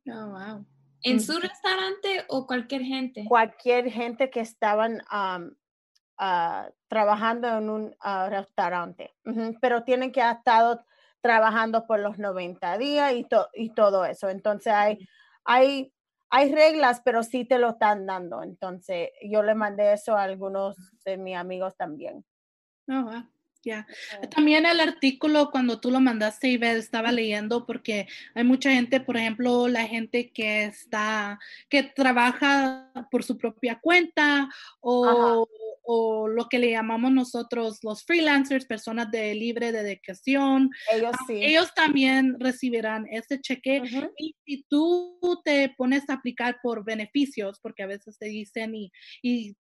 Oh, 0.07 0.27
wow. 0.29 0.65
¿En 1.03 1.21
su 1.21 1.39
restaurante 1.39 2.25
o 2.29 2.47
cualquier 2.47 2.81
gente? 2.83 3.25
Cualquier 3.27 3.91
gente 3.91 4.29
que 4.29 4.39
estaban 4.39 5.01
ah, 5.09 6.69
trabajando 6.87 7.47
en 7.57 7.69
un 7.69 7.95
ah, 7.99 8.29
restaurante. 8.29 9.13
Pero 9.61 9.83
tienen 9.83 10.11
que 10.11 10.21
haber 10.21 10.37
estado 10.37 10.85
trabajando 11.21 11.85
por 11.85 11.99
los 11.99 12.17
90 12.17 12.77
días 12.77 13.13
y, 13.13 13.27
y 13.53 13.69
todo 13.69 14.05
eso. 14.05 14.29
Entonces 14.29 14.73
hay, 14.73 15.07
hay 15.45 15.93
hay 16.35 16.51
reglas, 16.51 16.99
pero 17.05 17.21
sí 17.21 17.45
te 17.45 17.59
lo 17.59 17.69
están 17.69 18.07
dando. 18.07 18.41
Entonces, 18.41 19.11
yo 19.21 19.43
le 19.43 19.53
mandé 19.53 19.93
eso 19.93 20.17
a 20.17 20.23
algunos 20.23 20.75
de 21.05 21.15
mis 21.15 21.35
amigos 21.35 21.75
también. 21.77 22.25
Oh, 22.89 23.23
ya. 23.63 23.87
También 24.33 24.65
el 24.65 24.79
artículo, 24.79 25.49
cuando 25.51 25.79
tú 25.79 25.91
lo 25.91 25.99
mandaste, 25.99 26.49
y 26.49 26.59
estaba 26.61 27.11
leyendo 27.11 27.65
porque 27.65 28.07
hay 28.35 28.43
mucha 28.43 28.71
gente, 28.71 28.99
por 28.99 29.17
ejemplo, 29.17 29.67
la 29.67 29.85
gente 29.87 30.31
que 30.31 30.65
está, 30.65 31.39
que 31.69 31.83
trabaja 31.83 32.91
por 33.09 33.23
su 33.23 33.37
propia 33.37 33.79
cuenta 33.79 34.49
o 34.81 35.47
o 35.83 36.27
lo 36.27 36.47
que 36.47 36.59
le 36.59 36.71
llamamos 36.71 37.11
nosotros 37.11 37.79
los 37.83 38.03
freelancers, 38.05 38.65
personas 38.65 39.11
de 39.11 39.35
libre 39.35 39.71
dedicación. 39.71 40.69
Ellos 40.91 41.11
ah, 41.13 41.23
sí. 41.27 41.33
Ellos 41.41 41.73
también 41.75 42.39
recibirán 42.39 43.05
ese 43.11 43.39
cheque. 43.41 43.83
Y 44.17 44.35
si 44.45 44.65
tú 44.69 45.19
te 45.43 45.73
pones 45.77 46.09
a 46.09 46.13
aplicar 46.13 46.59
por 46.63 46.85
beneficios, 46.85 47.59
porque 47.59 47.83
a 47.83 47.87
veces 47.87 48.17
te 48.17 48.27
dicen 48.27 48.73
y, 48.75 48.91
y 49.21 49.55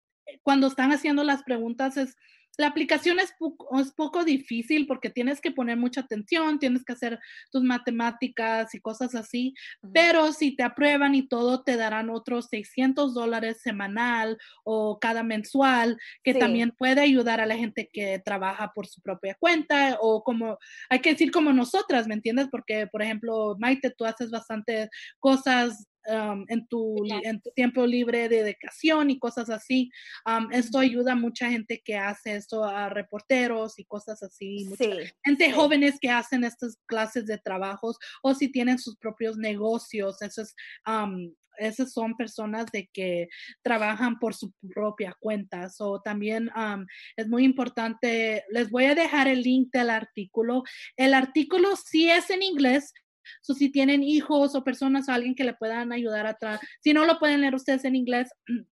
cuando 0.43 0.67
están 0.67 0.93
haciendo 0.93 1.23
las 1.25 1.43
preguntas 1.45 1.97
es 1.97 2.17
la 2.59 2.67
aplicación 2.67 3.21
es, 3.21 3.33
es, 3.81 3.93
poco 3.93 4.25
difícil 4.25 4.87
porque 4.87 5.11
tienes 5.11 5.41
que 5.41 5.53
poner 5.53 5.77
mucha 5.77 6.03
atención, 6.03 6.59
tienes 6.59 6.85
que 6.85 6.93
hacer 6.93 7.19
tus 7.51 7.63
matemáticas 7.63 8.75
y 8.75 8.81
cosas 8.81 9.15
así, 9.15 9.55
pero 9.95 10.33
si 10.33 10.57
te 10.57 10.65
aprueban 10.65 11.15
y 11.15 11.29
todo, 11.29 11.63
te 11.63 11.77
darán 11.77 12.11
otros 12.11 12.49
600 12.51 13.15
dólares 13.15 13.61
semanal 13.63 14.39
o 14.65 14.99
cada 14.99 15.23
mensual, 15.23 15.99
que 16.25 16.35
también 16.35 16.73
puede 16.73 17.01
ayudar 17.01 17.41
a 17.41 17.47
la 17.47 17.57
gente 17.57 17.89
que 17.93 18.21
trabaja 18.25 18.73
por 18.75 18.89
su 18.89 19.01
propia 19.03 19.37
cuenta 19.39 19.97
o 20.01 20.25
como, 20.25 20.59
hay 20.91 20.99
que 20.99 21.13
decir 21.13 21.31
como 21.31 21.53
nosotras, 21.53 22.09
¿me 22.09 22.15
entiendes? 22.15 22.49
Porque, 22.51 22.89
por 22.89 23.03
ejemplo, 23.03 23.57
Maite, 23.59 23.91
tú 23.91 24.05
haces 24.05 24.31
bastante 24.31 24.91
cosas 25.21 25.88
en, 26.09 26.67
tu, 26.69 27.05
en 27.23 27.41
tu 27.41 27.51
tiempo 27.51 27.87
libre 27.87 28.29
de 28.29 28.43
dedicación 28.43 29.11
y 29.11 29.19
cosas 29.19 29.51
así. 29.51 29.91
esto 30.53 30.79
ayuda 30.79 31.13
a 31.13 31.17
mucha 31.17 31.51
gente 31.51 31.83
que 31.85 31.97
hace 31.97 32.37
esto, 32.37 32.65
a 32.65 32.89
reporteros 32.89 33.79
y 33.79 33.85
cosas 33.85 34.23
así. 34.23 34.67
Mucha 34.69 34.91
gente 35.25 35.53
jóvenes 35.53 35.99
que 36.01 36.11
hacen 36.11 36.45
estas 36.45 36.79
clases 36.87 37.27
de 37.27 37.39
trabajos 37.39 37.99
o 38.23 38.35
si 38.35 38.51
tienen 38.51 38.79
sus 38.79 38.97
propios 38.97 39.37
negocios. 39.37 40.23
Eso 40.23 40.43
es, 40.43 40.55
esas 41.59 41.93
son 41.93 42.17
personas 42.17 42.67
de 42.73 42.89
que 42.93 43.29
trabajan 43.63 44.19
por 44.19 44.35
su 44.35 44.53
propia 44.75 45.15
cuenta. 45.21 45.69
O 45.81 46.01
también 46.01 46.51
es 47.17 47.29
muy 47.29 47.45
importante, 47.45 48.45
les 48.51 48.71
voy 48.71 48.85
a 48.85 48.95
dejar 48.95 49.29
el 49.29 49.43
link 49.43 49.71
del 49.73 49.91
artículo. 49.91 50.63
El 50.97 51.15
artículo 51.15 51.75
sí 51.77 52.11
es 52.11 52.31
en 52.31 52.43
inglés, 52.43 52.93
So, 53.41 53.55
si 53.55 53.71
tienen 53.71 54.03
hijos 54.03 54.55
o 54.55 54.65
personas 54.65 55.09
o 55.09 55.13
alguien 55.13 55.35
que 55.35 55.45
le 55.45 55.55
puedan 55.55 55.93
ayudar 55.93 56.27
atrás, 56.27 56.61
si 56.81 56.93
no 56.93 57.05
lo 57.05 57.19
pueden 57.19 57.41
leer 57.41 57.55
ustedes 57.55 57.85
en 57.85 57.97
inglés, 57.97 58.29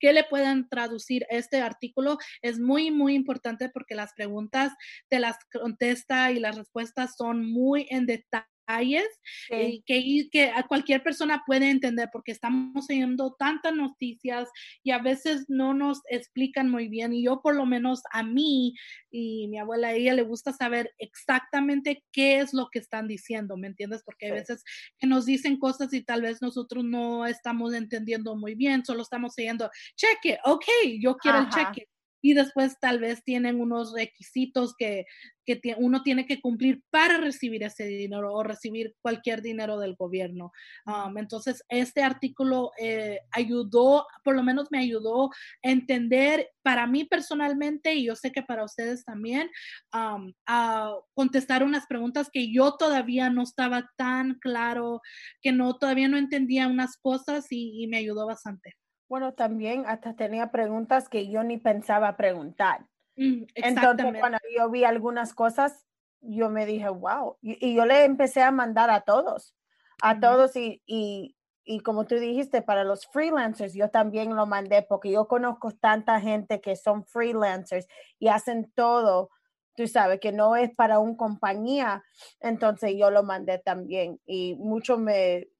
que 0.00 0.12
le 0.12 0.24
puedan 0.24 0.68
traducir 0.68 1.24
este 1.30 1.60
artículo 1.60 2.18
es 2.42 2.58
muy, 2.58 2.90
muy 2.90 3.14
importante 3.14 3.68
porque 3.68 3.94
las 3.94 4.12
preguntas 4.14 4.72
te 5.08 5.18
las 5.18 5.36
contesta 5.52 6.32
y 6.32 6.40
las 6.40 6.56
respuestas 6.56 7.16
son 7.16 7.44
muy 7.44 7.86
en 7.90 8.06
detalle 8.06 8.53
detalles 8.66 9.06
Sí. 9.48 9.78
que, 9.86 10.28
que 10.30 10.50
a 10.50 10.62
cualquier 10.66 11.02
persona 11.02 11.42
puede 11.46 11.70
entender 11.70 12.08
porque 12.12 12.32
estamos 12.32 12.86
oyendo 12.90 13.34
tantas 13.38 13.74
noticias 13.74 14.48
y 14.82 14.90
a 14.92 14.98
veces 14.98 15.44
no 15.48 15.74
nos 15.74 16.00
explican 16.10 16.70
muy 16.70 16.88
bien 16.88 17.12
y 17.12 17.24
yo 17.24 17.40
por 17.42 17.54
lo 17.56 17.66
menos 17.66 18.02
a 18.12 18.22
mí 18.22 18.74
y 19.10 19.48
mi 19.48 19.58
abuela 19.58 19.88
a 19.88 19.92
ella 19.94 20.14
le 20.14 20.22
gusta 20.22 20.52
saber 20.52 20.90
exactamente 20.98 22.04
qué 22.12 22.38
es 22.40 22.52
lo 22.52 22.68
que 22.72 22.78
están 22.80 23.06
diciendo, 23.08 23.56
¿me 23.56 23.68
entiendes? 23.68 24.02
Porque 24.04 24.26
Sí. 24.28 24.32
veces 24.32 24.62
que 24.98 25.06
nos 25.06 25.26
dicen 25.26 25.58
cosas 25.58 25.92
y 25.94 26.02
tal 26.02 26.22
vez 26.22 26.42
nosotros 26.42 26.84
no 26.84 27.26
estamos 27.26 27.74
entendiendo 27.74 28.36
muy 28.36 28.54
bien, 28.54 28.84
solo 28.84 29.02
estamos 29.02 29.34
siguiendo 29.34 29.70
cheque, 29.96 30.38
ok, 30.44 30.64
yo 31.00 31.16
quiero 31.16 31.38
el 31.38 31.48
Ajá. 31.48 31.50
cheque 31.50 31.88
y 32.24 32.32
después 32.32 32.78
tal 32.80 33.00
vez 33.00 33.22
tienen 33.22 33.60
unos 33.60 33.92
requisitos 33.92 34.74
que, 34.78 35.04
que 35.44 35.60
uno 35.76 36.02
tiene 36.02 36.24
que 36.24 36.40
cumplir 36.40 36.82
para 36.88 37.18
recibir 37.18 37.62
ese 37.62 37.84
dinero 37.84 38.32
o 38.32 38.42
recibir 38.42 38.94
cualquier 39.02 39.42
dinero 39.42 39.78
del 39.78 39.94
gobierno. 39.94 40.50
Um, 40.86 41.18
entonces, 41.18 41.62
este 41.68 42.02
artículo 42.02 42.70
eh, 42.80 43.18
ayudó, 43.30 44.06
por 44.22 44.34
lo 44.34 44.42
menos 44.42 44.68
me 44.70 44.78
ayudó 44.78 45.26
a 45.26 45.30
entender 45.68 46.48
para 46.62 46.86
mí 46.86 47.04
personalmente, 47.04 47.94
y 47.94 48.06
yo 48.06 48.16
sé 48.16 48.32
que 48.32 48.42
para 48.42 48.64
ustedes 48.64 49.04
también, 49.04 49.50
um, 49.92 50.32
a 50.46 50.94
contestar 51.12 51.62
unas 51.62 51.86
preguntas 51.86 52.30
que 52.32 52.50
yo 52.50 52.76
todavía 52.78 53.28
no 53.28 53.42
estaba 53.42 53.90
tan 53.98 54.38
claro, 54.40 55.02
que 55.42 55.52
no 55.52 55.76
todavía 55.76 56.08
no 56.08 56.16
entendía 56.16 56.68
unas 56.68 56.96
cosas 56.96 57.48
y 57.50 57.86
me 57.88 57.98
ayudó 57.98 58.24
bastante. 58.26 58.76
Bueno, 59.14 59.32
también 59.32 59.84
hasta 59.86 60.16
tenía 60.16 60.50
preguntas 60.50 61.08
que 61.08 61.28
yo 61.28 61.44
ni 61.44 61.56
pensaba 61.56 62.16
preguntar. 62.16 62.88
Mm, 63.16 63.44
Entonces, 63.54 64.06
cuando 64.18 64.38
yo 64.58 64.68
vi 64.70 64.82
algunas 64.82 65.34
cosas, 65.34 65.86
yo 66.20 66.50
me 66.50 66.66
dije, 66.66 66.88
wow. 66.88 67.36
Y, 67.40 67.64
y 67.64 67.76
yo 67.76 67.86
le 67.86 68.02
empecé 68.06 68.42
a 68.42 68.50
mandar 68.50 68.90
a 68.90 69.02
todos, 69.02 69.54
a 70.02 70.14
Ujú. 70.14 70.20
todos. 70.20 70.56
Y, 70.56 70.82
y, 70.84 71.36
y 71.62 71.78
como 71.78 72.06
tú 72.06 72.16
dijiste, 72.16 72.60
para 72.60 72.82
los 72.82 73.06
freelancers, 73.06 73.74
yo 73.74 73.88
también 73.88 74.34
lo 74.34 74.46
mandé 74.46 74.82
porque 74.82 75.12
yo 75.12 75.28
conozco 75.28 75.70
tanta 75.70 76.20
gente 76.20 76.60
que 76.60 76.74
son 76.74 77.06
freelancers 77.06 77.86
y 78.18 78.26
hacen 78.26 78.72
todo, 78.74 79.30
tú 79.76 79.86
sabes, 79.86 80.18
que 80.18 80.32
no 80.32 80.56
es 80.56 80.74
para 80.74 80.98
una 80.98 81.16
compañía. 81.16 82.02
Entonces, 82.40 82.94
yo 82.98 83.12
lo 83.12 83.22
mandé 83.22 83.60
también. 83.60 84.20
Y 84.26 84.56
muchos 84.56 84.98
me, 84.98 85.50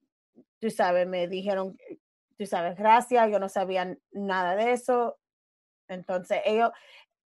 tú 0.59 0.69
sabes, 0.69 1.07
me 1.07 1.29
dijeron, 1.29 1.77
tú 2.37 2.45
sabes, 2.45 2.75
gracias, 2.77 3.31
yo 3.31 3.39
no 3.39 3.49
sabía 3.49 3.97
nada 4.11 4.55
de 4.55 4.73
eso. 4.73 5.17
Entonces, 5.87 6.39
ellos, 6.45 6.71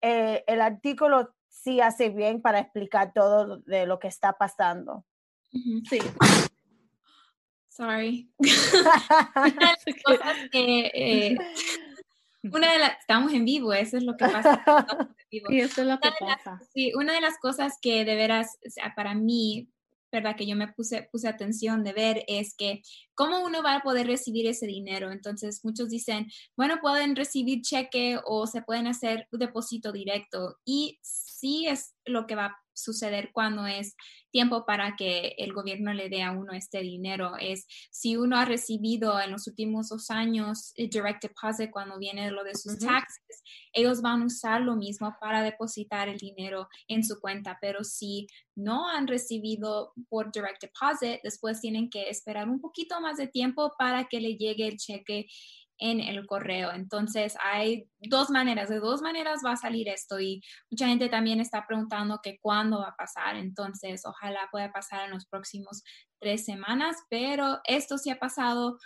eh, 0.01 0.45
el 0.47 0.61
artículo 0.61 1.35
sí 1.49 1.81
hace 1.81 2.11
bien 2.11 2.41
para 2.43 2.59
explicar 2.61 3.13
todo 3.13 3.59
de 3.59 3.87
lo 3.87 3.99
que 3.99 4.09
está 4.09 4.33
pasando. 4.35 5.05
Sí. 5.51 5.99
Sorry. 7.69 8.31
Una 8.39 9.45
de 9.45 9.55
las 9.55 9.85
cosas 10.05 10.37
que, 10.51 10.91
eh, 10.95 11.37
una 12.53 12.71
de 12.73 12.79
las, 12.81 12.99
estamos 12.99 13.33
en 13.33 13.45
vivo, 13.45 13.73
eso 13.73 13.97
es 13.97 14.03
lo 14.03 14.17
que 14.17 14.27
pasa. 14.27 14.63
Y 15.31 15.39
eso 15.61 15.81
es 15.83 15.87
lo 15.87 15.99
que 16.01 16.09
Una 16.09 16.17
de 16.21 16.27
las- 16.27 16.43
pasa. 16.43 16.61
sí, 16.75 16.93
una 16.95 17.13
de 17.15 17.21
las 17.23 17.39
cosas 17.39 17.79
que 17.81 18.05
de 18.05 18.15
veras, 18.17 18.59
para 18.97 19.15
mí, 19.15 19.71
¿verdad? 20.13 20.37
Que 20.37 20.47
yo 20.47 20.55
me 20.55 20.69
puse, 20.69 21.09
puse 21.11 21.27
atención 21.27 21.83
de 21.83 21.93
ver 21.93 22.25
es 22.29 22.55
que 22.55 22.83
cómo 23.15 23.41
uno 23.43 23.63
va 23.63 23.77
a 23.77 23.83
poder 23.83 24.07
recibir 24.07 24.47
ese 24.47 24.67
dinero. 24.67 25.11
Entonces, 25.11 25.61
muchos 25.65 25.89
dicen, 25.89 26.29
bueno, 26.57 26.79
pueden 26.81 27.17
recibir 27.17 27.63
cheque 27.63 28.19
o 28.25 28.47
se 28.47 28.63
pueden 28.63 28.87
hacer 28.87 29.27
depósito 29.33 29.93
directo. 29.93 30.59
Y 30.65 30.99
sí 31.03 31.67
es 31.67 31.95
lo 32.05 32.27
que 32.27 32.35
va 32.35 32.47
a 32.47 32.57
suceder 32.75 33.31
cuando 33.33 33.67
es 33.67 33.95
tiempo 34.31 34.65
para 34.65 34.97
que 34.97 35.35
el 35.39 35.53
gobierno 35.53 35.93
le 35.93 36.09
dé 36.09 36.23
a 36.23 36.33
uno 36.33 36.53
este 36.53 36.81
dinero. 36.81 37.33
Es 37.39 37.67
si 37.91 38.17
uno 38.17 38.37
ha 38.37 38.45
recibido 38.45 39.21
en 39.21 39.31
los 39.31 39.47
últimos 39.47 39.89
dos 39.89 40.11
años 40.11 40.73
el 40.77 40.89
direct 40.89 41.23
deposit 41.23 41.71
cuando 41.71 41.99
viene 41.99 42.31
lo 42.31 42.43
de 42.45 42.55
sus 42.55 42.79
taxes, 42.79 43.43
ellos 43.73 44.01
van 44.01 44.23
a 44.23 44.27
usar 44.27 44.61
lo 44.63 44.77
mismo 44.77 45.15
para 45.21 45.43
depositar 45.43 46.09
el 46.09 46.19
dinero 46.19 46.69
en 46.89 47.05
su 47.05 47.21
cuenta, 47.21 47.59
pero 47.61 47.85
si 47.85 48.27
no 48.55 48.89
han 48.89 49.07
recibido 49.07 49.93
por 50.09 50.33
direct 50.33 50.63
deposit, 50.63 51.21
después 51.23 51.61
tienen 51.61 51.91
que 51.91 52.09
esperar 52.09 52.49
un 52.49 52.61
poquito 52.61 53.01
más 53.01 53.17
de 53.17 53.29
tiempo 53.29 53.73
para 53.79 54.05
que 54.05 54.21
le 54.21 54.37
llegue 54.37 54.67
el 54.67 54.77
cheque 54.77 55.27
en 55.83 56.01
el 56.01 56.27
correo. 56.27 56.71
Entonces, 56.73 57.37
hay 57.43 57.89
dos 57.99 58.31
maneras, 58.31 58.69
de 58.69 58.79
dos 58.79 59.03
maneras 59.03 59.41
va 59.45 59.53
a 59.53 59.57
salir 59.57 59.89
esto 59.89 60.21
y 60.21 60.41
mucha 60.71 60.87
gente 60.87 61.09
también 61.09 61.41
está 61.41 61.67
preguntando 61.67 62.21
que 62.23 62.39
cuándo 62.41 62.79
va 62.79 62.91
a 62.91 62.97
pasar. 62.97 63.37
Entonces, 63.37 64.03
ojalá 64.07 64.49
pueda 64.53 64.73
pasar 64.73 65.07
en 65.07 65.11
los 65.11 65.27
próximos 65.27 65.83
tres 66.21 66.45
semanas, 66.45 66.97
pero 67.11 67.61
esto 67.65 67.99
sí 67.99 68.11
ha 68.11 68.21
pasado 68.21 68.79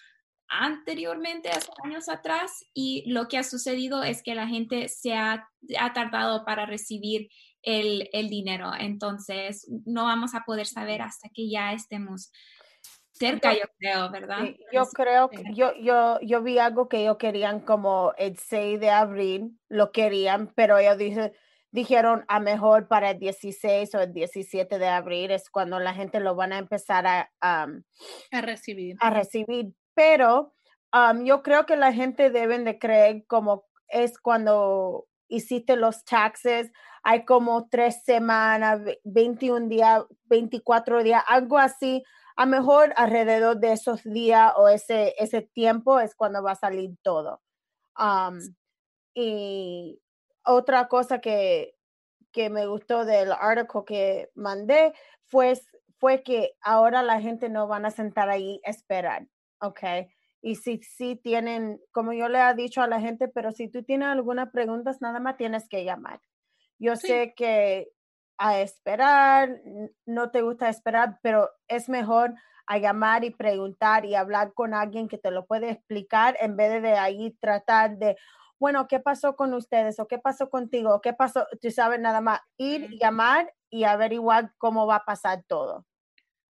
anteriormente, 0.48 1.50
hace 1.50 1.70
años 1.85 2.09
atrás, 2.09 2.64
y 2.72 3.04
lo 3.11 3.28
que 3.28 3.37
ha 3.37 3.42
sucedido 3.42 4.02
es 4.02 4.22
que 4.22 4.35
la 4.35 4.46
gente 4.46 4.88
se 4.88 5.12
ha, 5.12 5.46
tardado 5.94 6.44
para 6.46 6.64
recibir 6.64 7.28
el 7.62 8.28
dinero. 8.30 8.70
Entonces, 8.78 9.68
no 9.85 10.04
vamos 10.04 10.35
a 10.35 10.44
poder 10.46 10.66
saber 10.66 11.02
hasta 11.02 11.28
que 11.28 11.50
ya 11.50 11.72
estemos 11.72 12.30
cerca, 13.18 13.52
yo 13.55 13.64
creo, 13.79 14.11
¿verdad? 14.11 14.44
Yo 14.72 14.87
creo 14.87 15.29
que- 15.31 15.42
yo, 15.55 15.72
yo, 15.81 16.18
yo 16.20 16.42
vi 16.42 16.59
algo 16.59 16.88
que 16.88 16.98
ellos 17.02 17.16
querían 17.18 17.61
como 17.61 18.12
el 18.18 18.37
6 18.38 18.79
de 18.81 18.90
abril, 18.90 19.59
lo 19.68 19.92
querían, 19.92 20.52
pero 20.55 20.79
ellos 20.79 20.98
dice- 20.98 21.33
dijeron 21.70 22.24
a 22.29 22.40
mejor 22.40 22.88
para 22.88 23.11
el 23.11 23.18
16 23.18 23.94
o 23.94 24.00
el 24.00 24.12
17 24.12 24.79
de 24.79 24.88
abril 24.88 25.31
es 25.31 25.50
cuando 25.50 25.79
la 25.79 25.92
gente 25.94 26.20
lo 26.20 26.35
van 26.35 26.52
a 26.52 26.59
empezar 26.59 27.07
a, 27.07 27.31
am, 27.40 27.85
A 28.33 28.40
recibir. 28.40 28.96
a 29.00 29.11
recibir. 29.11 29.72
Pero 29.94 30.55
am, 30.92 31.24
yo 31.24 31.42
creo 31.42 31.66
que 31.66 31.76
la 31.76 31.92
gente 31.92 32.31
deben 32.31 32.64
de 32.64 32.79
creer 32.79 33.24
como 33.26 33.64
es 33.88 34.18
cuando 34.18 35.07
hiciste 35.29 35.76
los 35.76 36.05
taxes, 36.05 36.70
hay 37.02 37.24
como 37.24 37.68
tres 37.68 38.02
semanas, 38.05 38.83
ve- 38.85 39.00
21 39.05 39.68
días, 39.68 40.05
24 40.24 41.02
días, 41.02 41.22
algo 41.26 41.59
así. 41.59 42.02
A 42.37 42.44
mejor 42.46 42.92
alrededor 42.96 43.59
de 43.59 43.72
esos 43.72 44.03
días 44.05 44.53
o 44.57 44.68
ese, 44.68 45.14
ese 45.18 45.40
tiempo 45.42 46.01
es 46.01 46.14
cuando 46.14 46.42
va 46.42 46.53
a 46.53 46.55
salir 46.57 46.90
todo. 47.03 47.42
Am, 47.94 48.57
y 49.14 50.01
otra 50.44 50.88
cosa 50.88 51.20
que, 51.20 51.75
que 52.33 52.51
me 52.51 52.66
gustó 52.66 53.05
del 53.07 53.33
artículo 53.33 53.85
que 53.87 54.31
mandé 54.35 54.94
fue, 55.27 55.55
fue 55.99 56.22
que 56.22 56.53
ahora 56.62 57.03
la 57.03 57.20
gente 57.20 57.49
no 57.49 57.68
van 57.68 57.87
a 57.87 57.90
sentar 57.90 58.31
ahí 58.31 58.61
a 58.66 58.70
esperar, 58.70 59.29
¿ok? 59.61 59.81
Y 60.42 60.57
si, 60.57 60.79
si 60.83 61.16
tienen, 61.16 61.81
como 61.92 62.12
yo 62.12 62.29
le 62.29 62.40
he 62.40 62.55
dicho 62.55 62.83
a 62.83 62.88
la 62.88 63.01
gente, 63.01 63.29
pero 63.29 63.53
si 63.53 63.68
tú 63.70 63.83
tienes 63.85 64.09
algunas 64.09 64.51
preguntas, 64.51 65.01
nada 65.01 65.20
más 65.20 65.37
tienes 65.38 65.68
que 65.68 65.85
llamar. 65.85 66.20
Yo 66.79 66.96
Sí. 67.01 67.07
sé 67.07 67.35
que 67.37 67.88
a 68.38 68.61
esperar, 68.61 69.61
no 70.07 70.31
te 70.31 70.42
gusta 70.42 70.68
esperar, 70.68 71.18
pero 71.22 71.51
es 71.68 71.88
mejor 71.88 72.35
a 72.66 72.79
llamar 72.79 73.25
y 73.25 73.31
preguntar 73.31 74.05
y 74.05 74.14
hablar 74.14 74.53
con 74.53 74.75
alguien 74.75 75.09
que 75.09 75.18
te 75.18 75.31
lo 75.31 75.46
puede 75.46 75.70
explicar 75.70 76.37
en 76.40 76.57
vez 76.57 76.72
de, 76.72 76.81
de 76.81 76.94
ahí 76.94 77.37
tratar 77.40 77.96
de, 77.99 78.16
bueno, 78.59 78.88
¿qué 78.88 79.01
pasó 79.01 79.37
con 79.37 79.55
ustedes? 79.55 80.01
¿O 80.01 80.09
qué 80.09 80.18
pasó 80.18 80.51
contigo? 80.51 80.94
¿O 80.94 81.01
qué 81.01 81.12
pasó? 81.12 81.46
Tú 81.61 81.70
sabes, 81.70 82.01
nada 82.01 82.20
más 82.20 82.40
ir, 82.57 82.90
llamar 83.01 83.53
y 83.70 83.85
averiguar 83.85 84.53
cómo 84.59 84.87
va 84.87 84.96
a 84.96 85.05
pasar 85.05 85.44
todo. 85.46 85.85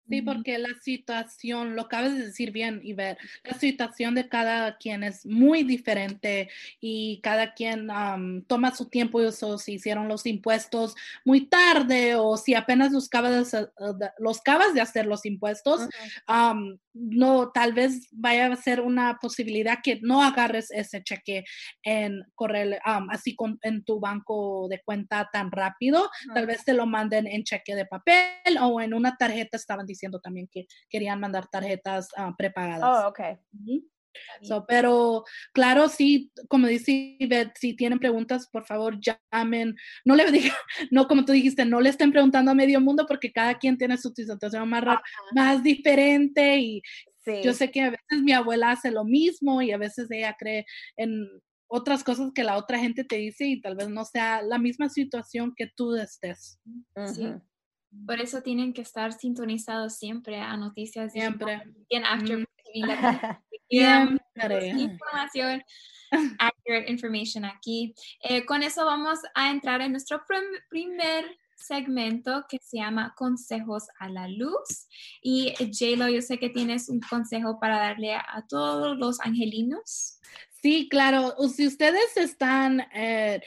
Sí, 0.09 0.23
porque 0.23 0.59
la 0.59 0.69
situación, 0.83 1.75
lo 1.75 1.83
acabas 1.83 2.15
de 2.15 2.27
decir 2.27 2.53
bien, 2.53 2.81
y 2.85 2.93
ver, 2.93 3.19
la 3.43 3.59
situación 3.59 4.15
de 4.15 4.29
cada 4.29 4.77
quien 4.77 5.03
es 5.03 5.27
muy 5.27 5.65
diferente 5.65 6.49
y 6.81 7.21
cada 7.23 7.55
quien 7.55 7.89
toma 8.47 8.73
su 8.75 8.89
tiempo, 8.89 9.21
y 9.21 9.27
eso, 9.27 9.59
si 9.59 9.75
hicieron 9.75 10.07
los 10.07 10.25
impuestos 10.27 10.95
muy 11.25 11.47
tarde 11.47 12.15
o 12.15 12.37
si 12.37 12.55
apenas 12.55 12.93
los 12.93 13.07
acabas 13.07 13.33
de, 13.33 13.39
hacer- 13.41 13.73
de- 13.99 14.11
los 14.19 14.39
acabas 14.39 14.75
de 14.75 14.81
hacer 14.81 15.07
los 15.07 15.27
impuestos, 15.27 15.89
am, 16.29 16.79
no, 16.95 17.51
tal 17.51 17.73
vez 17.75 18.09
vaya 18.13 18.47
a 18.53 18.57
ser 18.57 18.81
una 18.81 19.19
posibilidad 19.21 19.79
que 19.83 19.99
no 20.03 20.23
agarres 20.23 20.71
ese 20.71 21.03
cheque 21.03 21.45
en 21.83 22.23
correo, 22.37 22.79
am, 22.85 23.11
así 23.11 23.35
con, 23.35 23.59
en 23.63 23.83
tu 23.83 23.99
banco 23.99 24.69
de 24.71 24.81
cuenta 24.85 25.29
tan 25.33 25.51
rápido, 25.51 26.09
tal 26.33 26.47
vez 26.47 26.65
te 26.65 26.73
lo 26.75 26.87
manden 26.87 27.27
en 27.27 27.43
cheque 27.43 27.75
de 27.75 27.87
papel 27.87 28.57
o 28.63 28.81
en 28.81 28.95
una 28.95 29.17
tarjeta, 29.17 29.57
estaban 29.57 29.85
diciendo 29.85 29.96
también 30.23 30.49
que 30.51 30.67
querían 30.89 31.21
mandar 31.21 31.49
tarjetas 31.49 32.09
ah, 32.17 32.35
prepagadas. 32.37 33.05
Oh, 33.05 33.09
ok. 33.09 33.21
So, 34.43 34.65
pero 34.67 35.25
claro, 35.53 35.89
sí, 35.89 36.33
como 36.49 36.67
dice 36.67 37.17
Ivette, 37.19 37.57
si 37.59 37.75
tienen 37.75 37.99
preguntas, 37.99 38.49
por 38.51 38.65
favor 38.65 38.99
llamen. 39.01 39.77
No 40.05 40.15
le 40.15 40.25
digan, 40.33 40.57
no 40.91 41.07
como 41.07 41.25
tú 41.25 41.33
dijiste, 41.33 41.65
no 41.65 41.81
le 41.81 41.91
estén 41.91 42.13
preguntando 42.13 42.51
a 42.51 42.55
medio 42.55 42.81
mundo 42.81 43.05
porque 43.07 43.33
cada 43.33 43.59
quien 43.59 43.77
tiene 43.77 43.99
su 43.99 44.11
situación 44.15 44.69
más, 44.69 44.85
más 45.35 45.63
diferente 45.63 46.59
y 46.59 46.83
Sí. 47.27 47.43
yo 47.43 47.53
sé 47.55 47.73
que 47.73 47.81
a 47.81 47.91
veces 47.91 48.23
mi 48.23 48.31
abuela 48.31 48.71
hace 48.71 48.93
lo 48.93 49.05
mismo 49.05 49.61
y 49.61 49.73
a 49.73 49.79
veces 49.79 50.09
ella 50.13 50.37
cree 50.39 50.65
en 50.97 51.29
otras 51.69 52.05
cosas 52.05 52.31
que 52.33 52.45
la 52.45 52.57
otra 52.57 52.79
gente 52.79 53.03
te 53.03 53.17
dice 53.17 53.47
y 53.47 53.61
tal 53.61 53.75
vez 53.75 53.89
no 53.89 54.05
sea 54.05 54.43
la 54.43 54.59
misma 54.59 54.89
situación 54.89 55.53
que 55.57 55.67
tú 55.67 55.97
estés. 55.97 56.61
Sí. 57.13 57.35
Por 58.05 58.21
eso 58.21 58.43
tienen 58.43 58.73
que 58.73 58.83
estar 58.83 59.13
sintonizados 59.13 59.97
siempre 59.97 60.39
a 60.39 60.57
noticias. 60.57 61.13
Siempre. 61.13 61.63
En 61.89 62.05
After. 62.05 62.47
Siempre. 63.69 64.69
Información, 64.69 65.63
accurate 66.39 66.91
information 66.91 67.45
aquí. 67.45 67.95
Eh, 68.21 68.45
con 68.45 68.63
eso 68.63 68.85
vamos 68.85 69.19
a 69.35 69.51
entrar 69.51 69.81
en 69.81 69.93
nuestro 69.93 70.25
prim- 70.27 70.61
primer 70.69 71.25
segmento 71.57 72.45
que 72.49 72.59
se 72.63 72.79
llama 72.79 73.15
Consejos 73.17 73.85
a 73.99 74.09
la 74.09 74.29
Luz. 74.29 74.87
Y 75.21 75.55
eh, 75.59 75.71
J-Lo, 75.73 76.09
yo 76.09 76.23
sé 76.23 76.39
que 76.39 76.51
tienes 76.51 76.89
un 76.89 77.01
consejo 77.01 77.59
para 77.59 77.79
darle 77.79 78.15
a, 78.15 78.45
todos 78.49 78.97
los 78.97 79.21
angelinos. 79.21 80.21
Sí, 80.63 80.89
claro. 80.89 81.35
Si 81.49 81.67
ustedes 81.67 82.17
están 82.17 82.81
eh, 82.95 83.41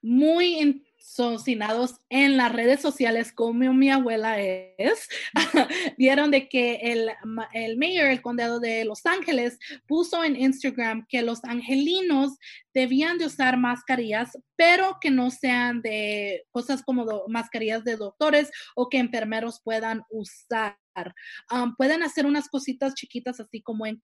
muy 0.00 0.84
ensocinados 1.06 2.00
en 2.10 2.36
las 2.36 2.52
redes 2.52 2.80
sociales, 2.80 3.32
como 3.32 3.72
mi 3.72 3.90
abuela 3.90 4.40
es, 4.40 5.08
vieron 5.96 6.30
de 6.30 6.48
que 6.48 6.76
el, 6.82 7.10
el 7.52 7.76
mayor, 7.76 8.06
el 8.06 8.20
condado 8.20 8.60
de 8.60 8.84
Los 8.84 9.06
Ángeles, 9.06 9.58
puso 9.86 10.24
en 10.24 10.36
Instagram 10.36 11.06
que 11.08 11.22
los 11.22 11.44
angelinos 11.44 12.38
debían 12.76 13.16
de 13.16 13.24
usar 13.24 13.56
mascarillas, 13.56 14.36
pero 14.54 14.98
que 15.00 15.10
no 15.10 15.30
sean 15.30 15.80
de 15.80 16.44
cosas 16.50 16.82
como 16.82 17.06
mascarillas 17.26 17.84
de 17.84 17.96
doctores 17.96 18.50
o 18.74 18.90
que 18.90 18.98
enfermeros 18.98 19.62
puedan 19.64 20.02
usar. 20.10 20.76
Um, 21.50 21.74
pueden 21.76 22.02
hacer 22.02 22.26
unas 22.26 22.48
cositas 22.48 22.92
chiquitas 22.94 23.40
así 23.40 23.62
como 23.62 23.86
en, 23.86 23.98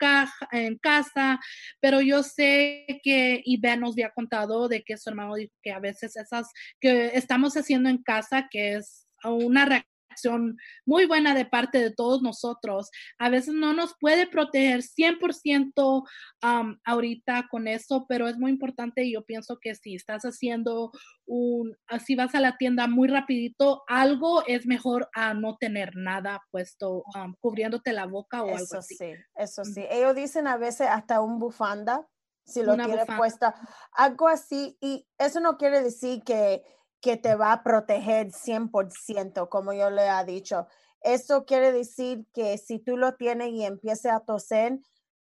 en 0.52 0.78
casa, 0.78 1.38
pero 1.80 2.00
yo 2.00 2.22
sé 2.22 2.86
que 3.02 3.42
Iván 3.44 3.80
nos 3.80 3.92
había 3.92 4.10
contado 4.10 4.68
de 4.68 4.82
que 4.82 4.96
su 4.96 5.10
hermano 5.10 5.34
dijo 5.34 5.52
que 5.62 5.72
a 5.72 5.78
veces 5.78 6.16
esas 6.16 6.48
que 6.80 7.10
estamos 7.14 7.54
haciendo 7.58 7.90
en 7.90 8.02
casa, 8.02 8.48
que 8.50 8.76
es 8.76 9.06
una 9.22 9.66
reacción 10.12 10.56
muy 10.86 11.06
buena 11.06 11.34
de 11.34 11.44
parte 11.44 11.78
de 11.78 11.90
todos 11.90 12.22
nosotros, 12.22 12.90
a 13.18 13.28
veces 13.28 13.54
no 13.54 13.72
nos 13.72 13.94
puede 13.98 14.26
proteger 14.26 14.80
100% 14.82 16.02
um, 16.42 16.76
ahorita 16.84 17.48
con 17.50 17.68
eso, 17.68 18.06
pero 18.08 18.28
es 18.28 18.38
muy 18.38 18.50
importante 18.50 19.04
y 19.04 19.14
yo 19.14 19.24
pienso 19.24 19.58
que 19.60 19.74
si 19.74 19.94
estás 19.94 20.22
haciendo 20.24 20.90
un, 21.26 21.76
si 22.04 22.14
vas 22.14 22.34
a 22.34 22.40
la 22.40 22.56
tienda 22.56 22.86
muy 22.86 23.08
rapidito, 23.08 23.82
algo 23.88 24.44
es 24.46 24.66
mejor 24.66 25.08
a 25.14 25.34
no 25.34 25.56
tener 25.56 25.96
nada 25.96 26.40
puesto, 26.50 27.04
um, 27.14 27.34
cubriéndote 27.40 27.92
la 27.92 28.06
boca 28.06 28.42
o 28.42 28.48
algo 28.48 28.64
Eso 28.64 28.78
así. 28.78 28.96
sí, 28.96 29.12
eso 29.36 29.64
sí. 29.64 29.84
Ellos 29.90 30.14
dicen 30.14 30.46
a 30.46 30.56
veces 30.56 30.88
hasta 30.90 31.20
un 31.20 31.38
bufanda, 31.38 32.06
si 32.44 32.62
lo 32.62 32.74
Una 32.74 32.86
bufanda. 32.86 33.16
puesta, 33.16 33.54
algo 33.92 34.28
así. 34.28 34.76
Y 34.80 35.06
eso 35.18 35.40
no 35.40 35.56
quiere 35.56 35.80
decir 35.80 36.22
que, 36.24 36.62
que 37.02 37.16
te 37.16 37.34
va 37.34 37.52
a 37.52 37.62
proteger 37.64 38.28
100%, 38.28 39.48
como 39.48 39.72
yo 39.72 39.90
le 39.90 40.06
he 40.06 40.24
dicho. 40.24 40.68
Eso 41.02 41.44
quiere 41.44 41.72
decir 41.72 42.26
que 42.32 42.56
si 42.58 42.78
tú 42.78 42.96
lo 42.96 43.16
tienes 43.16 43.50
y 43.50 43.64
empieces 43.64 44.12
a 44.12 44.20
toser, 44.20 44.78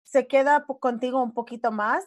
se 0.03 0.27
queda 0.27 0.65
contigo 0.81 1.23
un 1.23 1.35
poquito 1.35 1.71
más, 1.71 2.03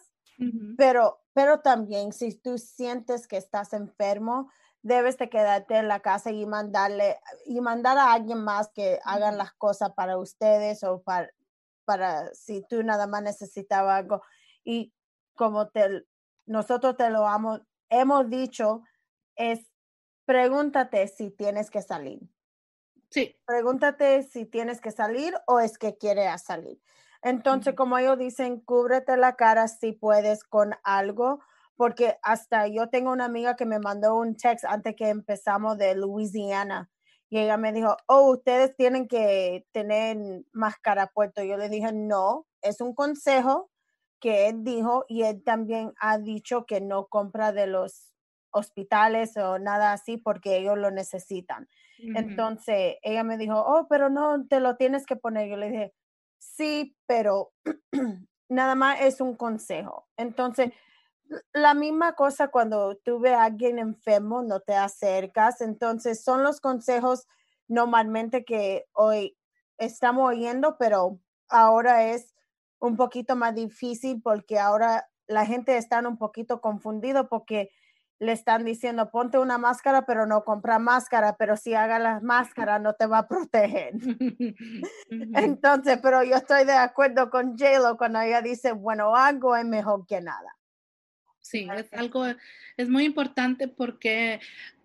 pero, 0.78 1.22
pero 1.34 1.60
también 1.60 2.14
si 2.14 2.34
tú 2.34 2.58
sientes 2.58 3.28
que 3.28 3.38
estás 3.38 3.74
enfermo, 3.74 4.50
debes 4.82 5.18
de 5.18 5.30
quedarte 5.30 5.76
en 5.76 5.88
la 5.88 6.00
casa 6.00 6.32
y 6.32 6.46
mandarle 6.46 7.20
y 7.46 7.60
mandar 7.62 7.98
a 7.98 8.14
alguien 8.14 8.42
más 8.44 8.70
que 8.70 9.00
hagan 9.04 9.38
las 9.38 9.54
cosas 9.54 9.92
para 9.92 10.18
ustedes 10.18 10.84
o 10.84 11.02
para, 11.04 11.30
para 11.86 12.34
si 12.34 12.66
tú 12.70 12.82
nada 12.84 13.06
más 13.06 13.22
necesitabas 13.22 14.00
algo. 14.00 14.22
Y 14.64 14.94
como 15.36 15.68
te, 15.68 16.06
nosotros 16.46 16.96
te 16.96 17.10
lo 17.10 17.28
hemos, 17.28 17.62
hemos 17.90 18.30
dicho, 18.30 18.82
es 19.40 19.66
pregúntate 20.26 21.08
si 21.08 21.32
tienes 21.32 21.72
que 21.72 21.82
salir. 21.82 22.20
Sí. 23.10 23.36
Pregúntate 23.46 24.22
si 24.22 24.46
tienes 24.46 24.80
que 24.82 24.92
salir 24.92 25.34
o 25.48 25.60
es 25.60 25.80
que 25.80 25.98
quieres 25.98 26.44
salir. 26.44 26.80
Entonces, 27.24 27.74
como 27.74 27.98
ellos 27.98 28.20
dicen, 28.20 28.60
cúbrete 28.60 29.18
la 29.18 29.36
cara 29.36 29.68
si 29.68 29.94
puedes 29.94 30.44
con 30.44 30.76
algo, 30.84 31.40
porque 31.76 32.20
hasta 32.22 32.68
yo 32.68 32.90
tengo 32.90 33.12
una 33.12 33.26
amiga 33.26 33.56
que 33.56 33.66
me 33.66 33.80
mandó 33.80 34.16
un 34.16 34.36
text 34.36 34.66
antes 34.66 34.96
que 34.96 35.10
empezamos 35.10 35.78
de 35.78 35.96
Louisiana 35.96 36.92
y 37.30 37.40
ella 37.40 37.58
me 37.58 37.72
dijo, 37.72 37.96
oh, 38.08 38.32
ustedes 38.32 38.76
tienen 38.76 39.08
que 39.08 39.66
tener 39.72 40.18
máscara 40.52 41.08
puesto. 41.08 41.44
Yo 41.44 41.58
le 41.58 41.70
dije, 41.70 41.92
no, 41.94 42.48
es 42.62 42.82
un 42.82 42.94
consejo 42.94 43.70
que 44.20 44.48
él 44.48 44.64
dijo 44.64 45.06
y 45.08 45.24
él 45.24 45.44
también 45.44 45.94
ha 46.00 46.18
dicho 46.18 46.66
que 46.66 46.82
no 46.82 47.08
compra 47.08 47.52
de 47.52 47.68
los 47.68 48.09
hospitales 48.52 49.38
o 49.38 49.60
nada 49.60 49.94
así 49.94 50.18
porque 50.18 50.58
ellos 50.58 50.78
lo 50.78 50.92
necesitan. 50.92 51.68
Entonces 52.16 52.96
ella 53.02 53.24
me 53.24 53.38
dijo, 53.38 53.60
oh, 53.60 53.88
pero 53.90 54.10
no 54.10 54.46
te 54.48 54.60
lo 54.60 54.78
tienes 54.78 55.06
que 55.06 55.16
poner. 55.16 55.50
Yo 55.50 55.58
le 55.58 55.70
dije, 55.70 55.94
sí, 56.38 56.96
pero 57.06 57.52
nada 58.50 58.76
más 58.76 59.02
es 59.02 59.20
un 59.22 59.36
consejo. 59.36 60.08
Entonces, 60.18 60.72
la 61.54 61.74
misma 61.74 62.14
cosa 62.14 62.48
cuando 62.48 62.96
tú 62.98 63.20
ves 63.20 63.34
a 63.34 63.44
alguien 63.44 63.80
enfermo, 63.80 64.42
no 64.42 64.62
te 64.62 64.74
acercas. 64.74 65.62
Entonces, 65.62 66.24
son 66.24 66.44
los 66.44 66.60
consejos 66.62 67.28
normalmente 67.68 68.46
que 68.46 68.86
hoy 68.94 69.38
estamos 69.78 70.30
oyendo, 70.30 70.78
pero 70.78 71.20
ahora 71.50 72.08
es 72.08 72.34
un 72.80 72.96
poquito 72.96 73.36
más 73.36 73.54
difícil 73.56 74.22
porque 74.22 74.58
ahora 74.58 75.10
la 75.28 75.46
gente 75.46 75.78
está 75.78 76.00
un 76.00 76.18
poquito 76.18 76.62
confundido 76.62 77.30
porque 77.30 77.70
le 78.20 78.34
están 78.34 78.66
diciendo 78.66 79.10
ponte 79.10 79.38
una 79.38 79.58
máscara, 79.58 80.06
pero 80.06 80.26
no 80.26 80.44
compra 80.44 80.78
máscara, 80.78 81.38
pero 81.38 81.56
si 81.56 81.74
haga 81.74 82.00
la 82.00 82.20
máscara 82.20 82.78
no 82.78 82.94
te 82.94 83.06
va 83.06 83.20
a 83.20 83.28
proteger. 83.28 83.94
Entonces, 85.10 86.00
pero 86.02 86.24
yo 86.24 86.36
estoy 86.36 86.66
de 86.66 86.74
acuerdo 86.74 87.30
con 87.30 87.58
J-Lo 87.58 87.98
cuando 87.98 88.20
ella 88.20 88.42
dice, 88.42 88.74
bueno, 88.74 89.16
algo 89.16 89.56
es 89.56 89.66
mejor 89.66 90.06
que 90.06 90.22
nada. 90.22 90.58
Sí, 91.40 91.68
es 91.76 91.92
algo, 91.94 92.26
es 92.78 92.90
muy 92.90 93.06
importante 93.06 93.68
porque 93.68 94.40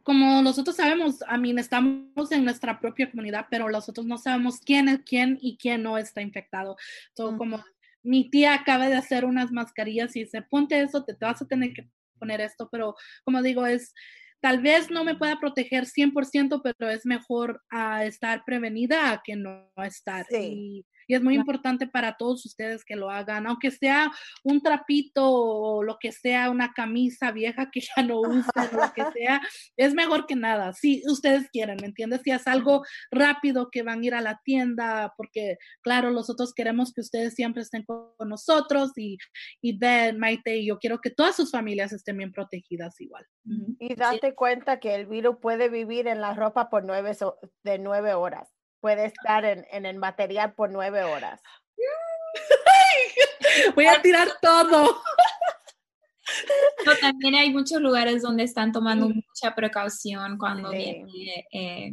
como 0.05 0.43
nosotros 0.43 0.77
sabemos, 0.77 1.23
a 1.27 1.37
mí 1.39 1.55
estamos 1.59 2.31
en 2.31 2.45
nuestra 2.45 2.79
propia 2.79 3.11
comunidad, 3.11 3.47
pero 3.51 3.69
nosotros 3.69 4.07
no 4.07 4.19
sabemos 4.19 4.61
quién 4.61 4.89
es 4.89 5.01
quién 5.01 5.39
y 5.41 5.57
quién 5.57 5.83
no 5.83 5.99
está 5.99 6.21
infectado. 6.21 6.77
So, 7.15 7.37
como 7.39 7.65
mi 8.03 8.29
tía 8.29 8.55
acaba 8.55 8.89
de 8.89 8.97
hacer 8.97 9.25
unas 9.25 9.51
mascarillas 9.51 10.15
y 10.15 10.21
dice, 10.25 10.43
ponte 10.43 10.79
eso, 10.81 11.05
te, 11.05 11.15
te 11.15 11.25
vas 11.25 11.41
a 11.41 11.47
tener 11.47 11.73
que 11.73 11.89
poner 12.19 12.41
esto, 12.41 12.69
pero 12.71 12.95
como 13.25 13.43
digo, 13.43 13.67
es, 13.67 13.93
tal 14.41 14.61
vez 14.61 14.91
no 14.91 15.05
me 15.05 15.17
pueda 15.17 15.39
proteger 15.41 15.87
100%, 15.87 16.61
pero 16.63 16.91
es 16.91 17.07
mejor 17.07 17.63
a 17.71 18.05
estar 18.05 18.45
prevenida 18.45 19.13
a 19.13 19.23
que 19.25 19.37
no 19.37 19.71
estar. 19.77 20.27
Sí. 20.29 20.37
Y, 20.37 20.87
y 21.07 21.15
es 21.15 21.23
muy 21.23 21.35
importante 21.35 21.87
para 21.87 22.17
todos 22.17 22.45
ustedes 22.47 22.85
que 22.85 22.97
lo 22.97 23.11
hagan, 23.11 23.47
aunque 23.47 23.71
sea 23.71 24.11
un 24.43 24.61
trapito 24.63 25.31
o 25.31 25.83
lo 25.83 25.99
que 25.99 26.13
sea, 26.13 26.51
una 26.51 26.73
camisa 26.73 27.33
vieja 27.33 27.71
que 27.71 27.81
ya 27.81 28.03
no 28.03 28.21
usen, 28.21 28.45
lo 28.73 28.93
que 28.95 29.05
sea, 29.19 29.41
es 29.77 29.95
mejor 29.95 30.27
que 30.27 30.37
nada, 30.37 30.73
si 30.73 31.03
ustedes 31.07 31.49
quieren, 31.51 31.77
¿me 31.81 31.89
entiendes? 31.89 32.23
Si 32.23 32.31
es 32.31 32.47
algo 32.47 32.83
rápido 33.11 33.69
que 33.71 33.83
van 33.83 34.01
a 34.01 34.07
ir 34.07 34.15
a 34.15 34.21
la 34.21 34.41
tienda, 34.45 35.13
porque 35.17 35.57
claro, 35.83 36.11
nosotros 36.11 36.53
queremos 36.55 36.93
que 36.93 37.01
ustedes 37.01 37.35
siempre 37.35 37.63
estén 37.63 37.85
con 37.85 38.29
nosotros 38.29 38.93
y, 38.97 39.19
y 39.61 39.79
Ben, 39.79 40.19
Maite 40.19 40.57
y 40.57 40.67
yo 40.67 40.79
quiero 40.79 41.01
que 41.01 41.11
todas 41.11 41.37
sus 41.37 41.51
familias 41.51 41.93
estén 41.93 42.19
bien 42.19 42.33
protegidas 42.33 43.01
igual. 43.01 43.27
Y 43.79 43.95
date 43.95 44.35
cuenta 44.35 44.81
que 44.81 44.95
el 44.95 45.07
virus 45.07 45.37
puede 45.41 45.69
vivir 45.69 46.07
en 46.07 46.21
la 46.21 46.35
ropa 46.35 46.71
por 46.71 46.85
nueve, 46.85 47.17
de 47.63 47.79
nueve 47.79 48.15
horas. 48.15 48.51
Puede 48.85 49.07
estar 49.07 49.47
en, 49.47 49.67
en 49.71 49.87
el 49.87 49.97
material 49.97 50.53
por 50.53 50.71
nueve 50.71 51.05
horas. 51.05 51.41
Voy 53.75 53.87
a 53.87 54.03
tirar 54.03 54.29
todo. 54.43 55.01
Pero 56.85 56.99
también 57.01 57.35
hay 57.35 57.51
muchos 57.51 57.81
lugares 57.81 58.21
donde 58.21 58.43
están 58.43 58.73
tomando 58.73 59.09
mucha 59.09 59.55
precaución 59.55 60.37
cuando 60.37 60.71
Sí. 60.71 61.03
viene, 61.07 61.47
eh, 61.51 61.93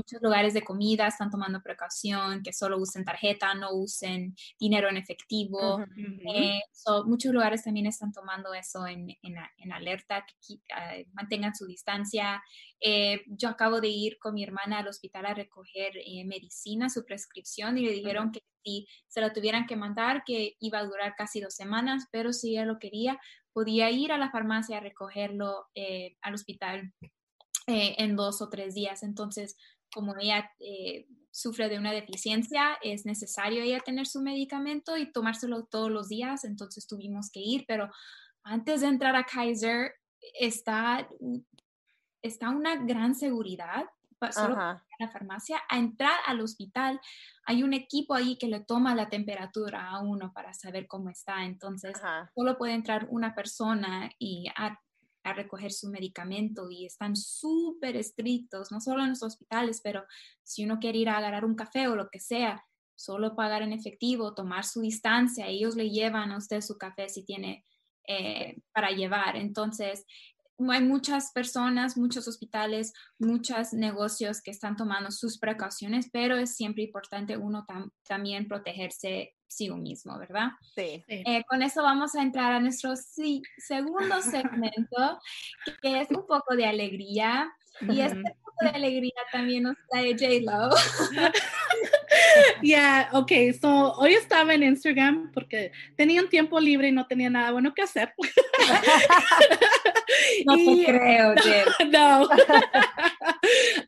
muchos 0.00 0.22
lugares 0.22 0.54
de 0.54 0.62
comida 0.62 1.06
están 1.06 1.30
tomando 1.30 1.62
precaución, 1.62 2.42
que 2.42 2.52
solo 2.52 2.78
usen 2.78 3.04
tarjeta, 3.04 3.54
no 3.54 3.72
usen 3.72 4.34
dinero 4.58 4.88
en 4.88 4.96
efectivo. 4.96 5.76
Ujú. 5.76 5.82
Ujú. 5.82 6.34
Eh, 6.34 6.62
so, 6.72 7.04
muchos 7.04 7.32
lugares 7.32 7.62
también 7.64 7.86
están 7.86 8.12
tomando 8.12 8.52
eso 8.54 8.86
en, 8.86 9.10
en, 9.22 9.36
en 9.56 9.72
alerta, 9.72 10.24
que 10.26 10.56
ah, 10.74 10.96
mantengan 11.12 11.54
su 11.54 11.66
distancia. 11.66 12.42
Eh, 12.80 13.22
yo 13.26 13.48
acabo 13.48 13.80
de 13.80 13.88
ir 13.88 14.18
con 14.18 14.34
mi 14.34 14.42
hermana 14.42 14.78
al 14.78 14.88
hospital 14.88 15.26
a 15.26 15.34
recoger 15.34 15.92
eh, 15.96 16.24
medicina, 16.24 16.88
su 16.88 17.04
prescripción, 17.04 17.76
y 17.78 17.82
le 17.84 17.92
dijeron 17.92 18.32
que 18.32 18.42
si 18.64 18.86
se 19.08 19.20
la 19.20 19.32
tuvieran 19.32 19.66
que 19.66 19.76
mandar, 19.76 20.22
que 20.24 20.56
iba 20.60 20.78
a 20.78 20.84
durar 20.84 21.14
casi 21.16 21.40
dos 21.40 21.54
semanas, 21.54 22.08
pero 22.10 22.32
si 22.32 22.50
ella 22.50 22.64
lo 22.64 22.78
quería, 22.78 23.18
podía 23.52 23.90
ir 23.90 24.12
a 24.12 24.18
la 24.18 24.30
farmacia 24.30 24.78
a 24.78 24.80
recogerlo 24.80 25.68
eh, 25.74 26.16
al 26.20 26.34
hospital 26.34 26.92
eh, 27.66 27.94
en 27.98 28.16
dos 28.16 28.42
o 28.42 28.48
tres 28.48 28.74
días. 28.74 29.02
Entonces, 29.02 29.56
como 29.92 30.14
ella 30.18 30.50
eh, 30.60 31.06
sufre 31.30 31.68
de 31.68 31.78
una 31.78 31.92
deficiencia, 31.92 32.78
es 32.82 33.06
necesario 33.06 33.62
ella 33.62 33.80
tener 33.80 34.06
su 34.06 34.20
medicamento 34.20 34.96
y 34.96 35.10
tomárselo 35.12 35.64
todos 35.64 35.90
los 35.90 36.08
días, 36.08 36.44
entonces 36.44 36.86
tuvimos 36.86 37.30
que 37.30 37.40
ir, 37.40 37.64
pero 37.66 37.90
antes 38.42 38.80
de 38.80 38.88
entrar 38.88 39.16
a 39.16 39.24
Kaiser 39.24 39.94
está, 40.38 41.08
está 42.22 42.50
una 42.50 42.76
gran 42.76 43.14
seguridad 43.14 43.84
solo 44.30 44.54
Ajá. 44.54 44.84
la 44.98 45.08
farmacia. 45.08 45.62
A 45.68 45.78
entrar 45.78 46.18
al 46.26 46.40
hospital 46.40 47.00
hay 47.46 47.62
un 47.62 47.72
equipo 47.72 48.14
ahí 48.14 48.36
que 48.36 48.48
le 48.48 48.60
toma 48.60 48.94
la 48.94 49.08
temperatura 49.08 49.88
a 49.88 50.00
uno 50.00 50.32
para 50.32 50.52
saber 50.52 50.86
cómo 50.86 51.08
está. 51.08 51.44
Entonces, 51.44 51.96
Ajá. 51.96 52.30
solo 52.34 52.58
puede 52.58 52.74
entrar 52.74 53.06
una 53.10 53.34
persona 53.34 54.10
y 54.18 54.48
a, 54.56 54.78
a 55.22 55.32
recoger 55.32 55.72
su 55.72 55.90
medicamento 55.90 56.70
y 56.70 56.86
están 56.86 57.16
súper 57.16 57.96
estrictos, 57.96 58.72
no 58.72 58.80
solo 58.80 59.02
en 59.02 59.10
los 59.10 59.22
hospitales, 59.22 59.80
pero 59.82 60.04
si 60.42 60.64
uno 60.64 60.78
quiere 60.78 60.98
ir 60.98 61.08
a 61.08 61.18
agarrar 61.18 61.44
un 61.44 61.54
café 61.54 61.88
o 61.88 61.96
lo 61.96 62.08
que 62.10 62.20
sea, 62.20 62.64
solo 62.94 63.34
pagar 63.34 63.62
en 63.62 63.72
efectivo, 63.72 64.34
tomar 64.34 64.64
su 64.64 64.80
distancia, 64.80 65.46
ellos 65.46 65.76
le 65.76 65.90
llevan 65.90 66.32
a 66.32 66.38
usted 66.38 66.60
su 66.60 66.76
café 66.76 67.08
si 67.08 67.24
tiene 67.24 67.64
eh, 68.06 68.60
para 68.72 68.90
llevar. 68.90 69.36
Entonces, 69.36 70.04
hay 70.68 70.82
muchas 70.82 71.32
personas, 71.32 71.96
muchos 71.96 72.28
hospitales, 72.28 72.92
muchos 73.18 73.72
negocios 73.72 74.42
que 74.42 74.50
están 74.50 74.76
tomando 74.76 75.10
sus 75.10 75.38
precauciones, 75.38 76.10
pero 76.12 76.36
es 76.36 76.54
siempre 76.54 76.82
importante 76.84 77.36
uno 77.36 77.64
tam- 77.66 77.90
también 78.06 78.46
protegerse 78.46 79.34
sí 79.50 79.68
mismo, 79.70 80.16
¿verdad? 80.18 80.50
Sí. 80.74 81.04
Sí. 81.08 81.22
Eh, 81.26 81.44
con 81.48 81.62
eso 81.62 81.82
vamos 81.82 82.14
a 82.14 82.22
entrar 82.22 82.52
a 82.52 82.60
nuestro 82.60 82.94
si- 82.96 83.42
segundo 83.58 84.22
segmento, 84.22 85.20
que 85.82 86.00
es 86.00 86.10
un 86.10 86.26
poco 86.26 86.54
de 86.56 86.66
alegría. 86.66 87.52
Y 87.88 88.00
este 88.00 88.22
poco 88.44 88.56
de 88.62 88.68
alegría 88.70 89.12
también 89.32 89.62
nos 89.64 89.76
trae 89.90 90.12
J-Lo. 90.12 90.70
Yeah, 92.62 93.08
okay, 93.12 93.52
so 93.52 93.92
hoy 93.94 94.14
estaba 94.14 94.52
en 94.54 94.62
Instagram 94.62 95.30
porque 95.32 95.72
tenía 95.96 96.20
un 96.20 96.28
tiempo 96.28 96.60
libre 96.60 96.88
y 96.88 96.92
no 96.92 97.06
tenía 97.06 97.30
nada 97.30 97.52
bueno 97.52 97.72
que 97.74 97.82
hacer. 97.82 98.12
No 100.46 100.54
te 100.54 100.60
Y- 100.62 100.84
creo, 100.84 101.34
J. 101.78 101.84
no. 101.90 102.28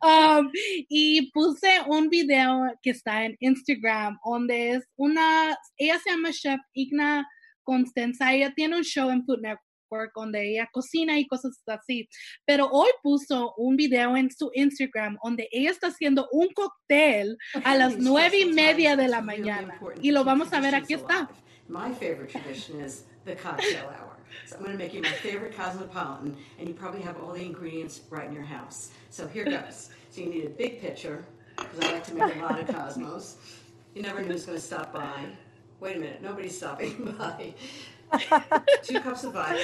Um, 0.02 0.50
y 0.88 1.30
puse 1.30 1.68
un 1.86 2.08
video 2.08 2.62
que 2.82 2.90
está 2.90 3.24
en 3.24 3.36
Instagram 3.38 4.18
donde 4.24 4.70
es 4.72 4.84
una, 4.96 5.56
ella 5.76 5.98
se 6.02 6.10
llama 6.10 6.32
Chef 6.32 6.60
Igna 6.72 7.28
Constanza, 7.62 8.32
ella 8.32 8.52
tiene 8.54 8.76
un 8.76 8.82
show 8.82 9.10
en 9.10 9.24
Food 9.24 9.42
Network 9.42 10.12
donde 10.16 10.50
ella 10.50 10.68
cocina 10.72 11.18
y 11.18 11.26
cosas 11.28 11.62
así, 11.66 12.08
pero 12.44 12.66
hoy 12.72 12.90
puso 13.02 13.54
un 13.56 13.76
video 13.76 14.16
en 14.16 14.30
su 14.30 14.50
Instagram 14.54 15.18
donde 15.22 15.48
ella 15.52 15.70
está 15.70 15.88
haciendo 15.88 16.28
un 16.32 16.48
cóctel 16.48 17.36
a 17.62 17.76
las 17.76 17.98
nueve 17.98 18.40
y 18.40 18.46
media 18.46 18.96
de 18.96 19.06
la 19.06 19.20
mañana 19.20 19.78
y 20.00 20.10
lo 20.10 20.24
vamos 20.24 20.52
a 20.52 20.60
ver 20.60 20.74
aquí 20.74 20.94
está. 20.94 21.28
My 21.68 21.92
favorite 21.94 22.32
tradition 22.32 22.80
is 22.84 23.04
the 23.24 23.36
cocktail 23.36 23.84
hour. 23.86 24.11
So 24.46 24.56
I'm 24.56 24.62
going 24.62 24.72
to 24.72 24.78
make 24.78 24.94
you 24.94 25.02
my 25.02 25.08
favorite 25.08 25.56
cosmopolitan, 25.56 26.36
and 26.58 26.68
you 26.68 26.74
probably 26.74 27.00
have 27.02 27.20
all 27.20 27.32
the 27.32 27.42
ingredients 27.44 28.00
right 28.10 28.26
in 28.26 28.32
your 28.32 28.44
house. 28.44 28.90
So 29.10 29.26
here 29.26 29.44
goes. 29.44 29.90
So 30.10 30.20
you 30.20 30.28
need 30.28 30.44
a 30.44 30.50
big 30.50 30.80
pitcher, 30.80 31.24
because 31.56 31.80
I 31.80 31.92
like 31.92 32.04
to 32.04 32.14
make 32.14 32.36
a 32.36 32.38
lot 32.40 32.58
of 32.60 32.66
cosmos. 32.74 33.36
You 33.94 34.02
never 34.02 34.20
knew 34.22 34.28
who's 34.32 34.44
going 34.46 34.58
to 34.58 34.62
stop 34.64 34.92
by. 34.92 35.26
Wait 35.80 35.96
a 35.96 36.00
minute, 36.00 36.22
nobody's 36.22 36.56
stopping 36.56 37.14
by. 37.18 37.54
Two 38.82 39.00
cups 39.00 39.24
of 39.24 39.32
vodka. 39.32 39.58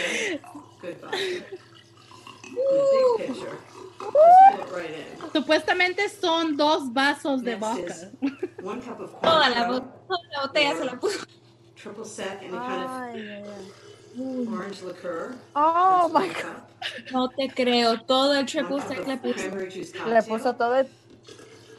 Good 0.80 0.98
vodka. 1.00 1.16
And 1.18 2.56
a 2.56 3.16
big 3.18 3.26
pitcher. 3.34 3.58
Just 4.00 4.68
pour 4.70 4.80
it 4.80 4.90
right. 4.90 5.32
Supuestamente 5.34 6.08
son 6.08 6.56
dos 6.56 6.88
vasos 6.90 7.44
de 7.44 7.56
vodka. 7.56 8.10
one 8.62 8.80
cup 8.80 9.00
of 9.00 9.10
Toda 9.20 9.50
la, 9.50 9.66
Cointreau, 9.66 9.80
bo- 9.80 9.92
toda 10.08 10.22
la 10.32 10.46
botella 10.46 10.76
se 10.78 10.84
la 10.84 10.92
puso. 10.96 11.26
triple 11.76 12.04
sec, 12.04 12.42
any 12.42 12.50
kind 12.52 13.18
of. 13.44 13.48
Orange 14.16 14.82
liqueur. 14.82 15.34
Oh 15.54 16.02
That's 16.02 16.12
my 16.14 16.20
one 16.20 16.32
God. 16.32 16.42
cup. 16.42 16.70
No 17.12 17.28
te 17.28 17.48
creo, 17.48 17.96
todo 18.06 18.32
el 18.32 18.38
One 18.38 18.46
triple 18.46 18.78
cup 18.80 18.88
sec 18.88 18.98
of 18.98 19.06
le 19.08 19.16
puso. 19.18 19.34
cranberry 19.34 19.70
juice 19.70 19.92
Le 19.94 20.00
cocktail. 20.00 20.22
puso 20.38 20.56
todo 20.58 20.72
el. 20.74 20.88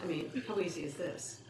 I 0.03 0.05
mean, 0.07 0.43
how 0.47 0.59
easy 0.59 0.83
is 0.83 0.93
this? 0.95 1.41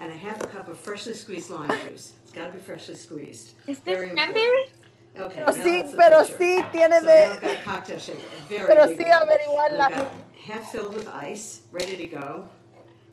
And 0.00 0.10
a 0.12 0.16
half 0.16 0.42
a 0.42 0.46
cup 0.46 0.68
of 0.68 0.78
freshly 0.78 1.14
squeezed 1.14 1.50
lime 1.50 1.68
juice. 1.88 2.14
It's 2.24 2.32
got 2.32 2.46
to 2.46 2.52
be 2.52 2.58
freshly 2.58 2.94
squeezed. 2.94 3.52
¿Este 3.68 3.84
Very 3.84 4.06
es 4.06 4.10
important. 4.10 4.34
cranberry? 4.34 4.64
Okay, 5.18 5.34
Pero 5.34 5.46
now 5.46 5.52
sí, 5.52 5.80
that's 5.82 5.90
the 5.92 5.96
pero 5.96 6.18
picture. 6.24 6.38
sí 6.38 6.72
tiene 6.72 7.00
So 7.00 7.04
now 7.06 7.12
I've 7.12 7.40
de. 7.40 7.46
got 7.46 7.50
a 7.50 7.62
cocktail 7.64 7.98
shaker, 7.98 8.18
a 8.18 8.48
very 8.48 8.66
Pero 8.66 8.86
big 8.86 8.98
sí 8.98 9.04
one. 9.08 9.28
averiguar 9.28 9.78
la 9.78 9.86
I've 9.86 9.94
got 9.96 10.12
half 10.46 10.72
filled 10.72 10.94
with 10.94 11.08
ice, 11.08 11.62
ready 11.72 11.96
to 11.96 12.06
go. 12.06 12.48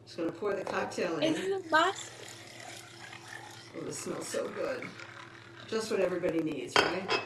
Just 0.05 0.17
going 0.17 0.31
to 0.31 0.37
pour 0.37 0.53
the 0.53 0.63
cocktail 0.63 1.17
in. 1.19 1.33
Es 1.35 1.71
más. 1.71 2.09
Oh, 3.75 3.81
this 3.83 3.99
smells 3.99 4.27
so 4.27 4.47
good. 4.49 4.83
Just 5.69 5.91
what 5.91 5.99
everybody 5.99 6.41
needs, 6.41 6.73
right? 6.77 7.19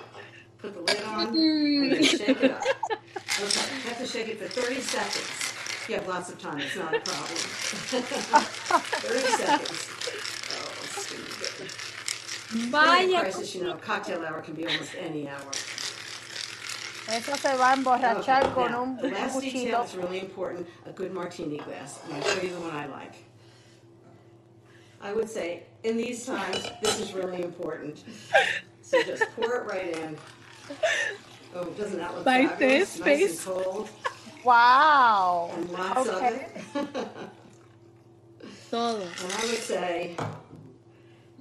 Put 0.58 0.74
the 0.74 0.82
lid 0.82 1.04
on 1.04 1.28
and 1.28 1.38
then 1.38 1.92
mm-hmm. 1.92 2.04
shake 2.04 2.44
it 2.44 2.52
up. 2.52 2.64
Okay, 3.39 3.76
you 3.76 3.89
have 3.89 3.98
to 3.98 4.06
shake 4.06 4.28
it 4.28 4.39
for 4.39 4.48
30 4.48 4.82
seconds. 4.82 5.54
You 5.88 5.96
have 5.96 6.08
lots 6.08 6.30
of 6.30 6.38
time, 6.39 6.60
it's 6.60 6.76
not 6.76 6.94
a 6.94 7.00
problem. 7.00 7.38
30 7.38 9.20
seconds. 9.20 9.89
Oh, 10.52 10.62
oh, 10.62 10.84
it's 10.84 11.12
gonna 11.12 11.24
be 11.24 11.32
good. 11.39 11.72
In 12.54 12.68
a 12.68 12.72
Vaya. 12.72 13.20
crisis, 13.22 13.56
you 13.56 13.64
know, 13.64 13.76
cocktail 13.76 14.24
hour 14.26 14.42
can 14.42 14.54
be 14.54 14.68
almost 14.68 14.94
any 15.00 15.28
hour. 15.28 15.52
Eso 17.08 17.36
se 17.36 17.58
va 17.58 17.72
a 17.72 17.76
emborrachar 17.76 18.44
Okay, 18.44 18.54
con 18.54 18.72
now, 18.72 18.84
un 18.84 18.98
the 18.98 19.10
last 19.10 19.42
detail 19.42 19.80
cuchillo. 19.80 19.86
is 19.86 19.96
really 19.96 20.20
important, 20.20 20.68
a 20.86 20.92
good 20.92 21.14
martini 21.14 21.58
glass. 21.58 22.00
I'm 22.04 22.12
gonna 22.20 22.24
show 22.26 22.42
you 22.42 22.50
the 22.50 22.60
one 22.60 22.76
I 22.76 22.86
like. 22.86 23.16
I 25.02 25.14
would 25.14 25.30
say, 25.30 25.64
in 25.84 25.97
these 25.97 26.26
times, 26.26 26.70
this 26.82 26.99
is 26.99 27.14
really 27.14 27.41
important. 27.43 28.04
So 28.82 29.02
just 29.04 29.24
pour 29.36 29.56
it 29.58 29.66
right 29.68 29.97
in. 29.97 30.18
Oh, 31.56 31.66
doesn't 31.66 31.97
that 31.97 32.16
look 32.16 32.26
Like 32.26 32.49
fabulous? 32.49 32.93
this, 32.95 32.99
Nice 32.99 33.20
and 33.22 33.30
face. 33.30 33.43
cold, 33.45 33.89
Wow. 34.43 35.49
and 35.54 35.70
lots 35.72 36.08
Okay. 36.08 36.45
of 36.76 36.86
it. 36.86 37.30
Todo. 38.70 39.02
And 39.02 39.34
I 39.34 39.45
would 39.45 39.58
say, 39.58 40.16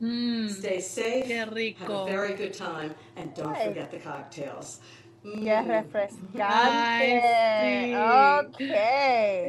Mm. 0.02 0.48
stay 0.50 0.80
safe, 0.80 1.26
Qué 1.26 1.76
have 1.78 1.90
a 1.90 2.04
very 2.06 2.32
good 2.34 2.54
time, 2.54 2.94
and 3.16 3.34
don't 3.34 3.54
Ay. 3.54 3.66
forget 3.68 3.90
the 3.90 3.98
cocktails. 3.98 4.80
Qué 5.22 5.60
Mm. 5.62 5.68
refrescante. 5.68 6.40
Ay, 6.42 7.20
sí. 7.60 7.94
Ok. 7.94 8.60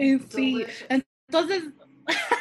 Y 0.01 0.19
sí, 0.29 0.51
Delicious. 0.53 0.83
entonces, 1.29 1.63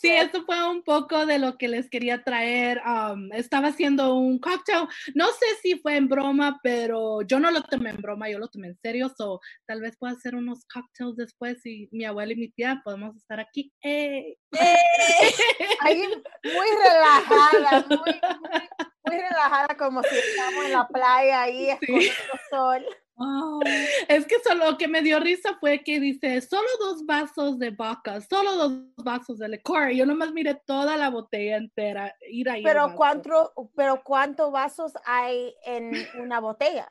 sí, 0.00 0.10
eso 0.10 0.44
fue 0.44 0.68
un 0.68 0.82
poco 0.82 1.26
de 1.26 1.38
lo 1.38 1.58
que 1.58 1.68
les 1.68 1.90
quería 1.90 2.24
traer. 2.24 2.80
Um, 2.86 3.32
estaba 3.32 3.68
haciendo 3.68 4.14
un 4.14 4.38
cocktail, 4.38 4.88
no 5.14 5.26
sé 5.28 5.46
si 5.62 5.78
fue 5.78 5.96
en 5.96 6.08
broma, 6.08 6.58
pero 6.62 7.22
yo 7.22 7.38
no 7.38 7.50
lo 7.50 7.62
tomé 7.62 7.90
en 7.90 7.98
broma, 7.98 8.30
yo 8.30 8.38
lo 8.38 8.48
tomé 8.48 8.68
en 8.68 8.78
serio, 8.80 9.10
so 9.16 9.40
tal 9.66 9.80
vez 9.80 9.96
pueda 9.98 10.14
hacer 10.14 10.34
unos 10.34 10.64
cocktails 10.72 11.16
después 11.16 11.64
y 11.66 11.88
mi 11.92 12.04
abuela 12.04 12.32
y 12.32 12.36
mi 12.36 12.48
tía 12.50 12.80
podemos 12.82 13.16
estar 13.16 13.40
aquí. 13.40 13.72
¡Eh! 13.82 14.36
Ahí 15.80 16.02
muy 16.44 16.66
relajada, 16.82 17.86
muy, 17.88 17.98
muy, 17.98 18.20
muy 19.04 19.16
relajada, 19.16 19.76
como 19.76 20.02
si 20.02 20.16
estamos 20.16 20.64
en 20.64 20.72
la 20.72 20.88
playa 20.88 21.42
ahí 21.42 21.70
escondiendo 21.70 22.14
sol. 22.50 22.86
Oh. 23.22 23.60
Es 24.08 24.24
que 24.24 24.36
solo 24.42 24.70
lo 24.70 24.78
que 24.78 24.88
me 24.88 25.02
dio 25.02 25.20
risa 25.20 25.56
fue 25.60 25.82
que 25.84 26.00
dice, 26.00 26.40
solo 26.40 26.66
dos 26.78 27.04
vasos 27.04 27.58
de 27.58 27.68
vodka, 27.70 28.20
solo 28.22 28.56
dos 28.56 28.72
vasos 28.96 29.38
de 29.38 29.48
licor. 29.50 29.90
Y 29.92 29.98
yo 29.98 30.06
nomás 30.06 30.32
miré 30.32 30.54
toda 30.54 30.96
la 30.96 31.10
botella 31.10 31.58
entera. 31.58 32.16
Ir 32.30 32.48
ahí 32.48 32.62
Pero 32.62 32.94
cuánto, 32.94 33.52
pero 33.76 34.02
cuántos 34.02 34.50
vasos 34.50 34.92
hay 35.04 35.54
en 35.64 35.92
una 36.18 36.40
botella. 36.40 36.90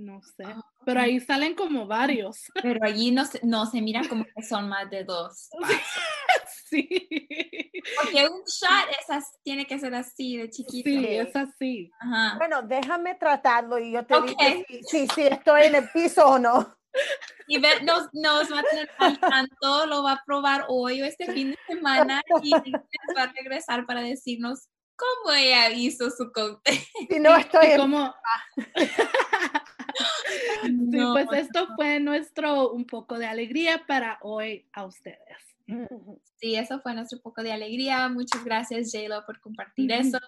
No 0.00 0.20
sé. 0.22 0.44
Pero 0.84 1.00
ahí 1.00 1.18
salen 1.18 1.54
como 1.54 1.86
varios. 1.86 2.44
Pero 2.62 2.78
allí 2.84 3.10
no 3.10 3.24
se, 3.24 3.40
no 3.44 3.66
se 3.66 3.80
mira 3.82 4.02
como 4.08 4.24
que 4.24 4.42
son 4.42 4.68
más 4.68 4.88
de 4.90 5.02
dos. 5.04 5.48
sí. 6.70 6.88
Porque 8.00 8.28
un 8.28 8.42
shot 8.44 8.88
es 9.00 9.10
as- 9.10 9.38
tiene 9.42 9.66
que 9.66 9.78
ser 9.78 9.94
así, 9.94 10.36
de 10.36 10.50
chiquito. 10.50 10.88
Sí, 10.88 11.06
es 11.16 11.34
así. 11.34 11.90
Ajá. 12.00 12.36
Bueno, 12.38 12.62
déjame 12.62 13.14
tratarlo 13.16 13.78
y 13.78 13.92
yo 13.92 14.06
te 14.06 14.14
Ok. 14.14 14.26
digo 14.26 14.64
si, 14.68 14.82
si, 14.84 15.08
si 15.08 15.22
estoy 15.22 15.62
en 15.64 15.74
el 15.74 15.90
piso 15.90 16.26
o 16.26 16.38
no. 16.38 16.76
Y 17.48 17.58
ver, 17.58 17.82
nos, 17.84 18.08
nos 18.12 18.52
va 18.52 18.60
a 18.60 18.62
tener 18.62 18.90
al 18.98 19.18
tanto, 19.18 19.86
lo 19.86 20.02
va 20.02 20.12
a 20.12 20.22
probar 20.24 20.64
hoy 20.68 21.02
o 21.02 21.04
este 21.04 21.32
fin 21.32 21.50
de 21.50 21.58
semana 21.66 22.22
y 22.42 22.50
nos 22.52 23.16
va 23.16 23.22
a 23.24 23.32
regresar 23.32 23.84
para 23.86 24.00
decirnos 24.02 24.68
cómo 24.96 25.34
ella 25.34 25.70
hizo 25.70 26.10
su 26.10 26.30
cóctel. 26.32 26.78
Si 27.08 27.20
no 27.20 27.36
estoy 27.36 27.66
Y 27.68 27.70
en 27.72 27.80
como, 27.80 28.14
sí, 30.62 30.72
No, 30.72 31.12
pues 31.12 31.28
esto 31.32 31.68
fue 31.76 32.00
nuestro 32.00 32.70
un 32.70 32.84
poco 32.86 33.18
de 33.18 33.26
alegría 33.26 33.84
para 33.86 34.18
hoy 34.22 34.66
a 34.72 34.84
ustedes. 34.84 35.47
Sí, 36.40 36.54
eso 36.54 36.80
fue 36.80 36.94
nuestro 36.94 37.20
poco 37.20 37.42
de 37.42 37.52
alegría. 37.52 38.08
Muchas 38.08 38.44
gracias, 38.44 38.92
JLo, 38.92 39.24
por 39.26 39.40
compartir 39.40 39.90
eso. 39.90 40.18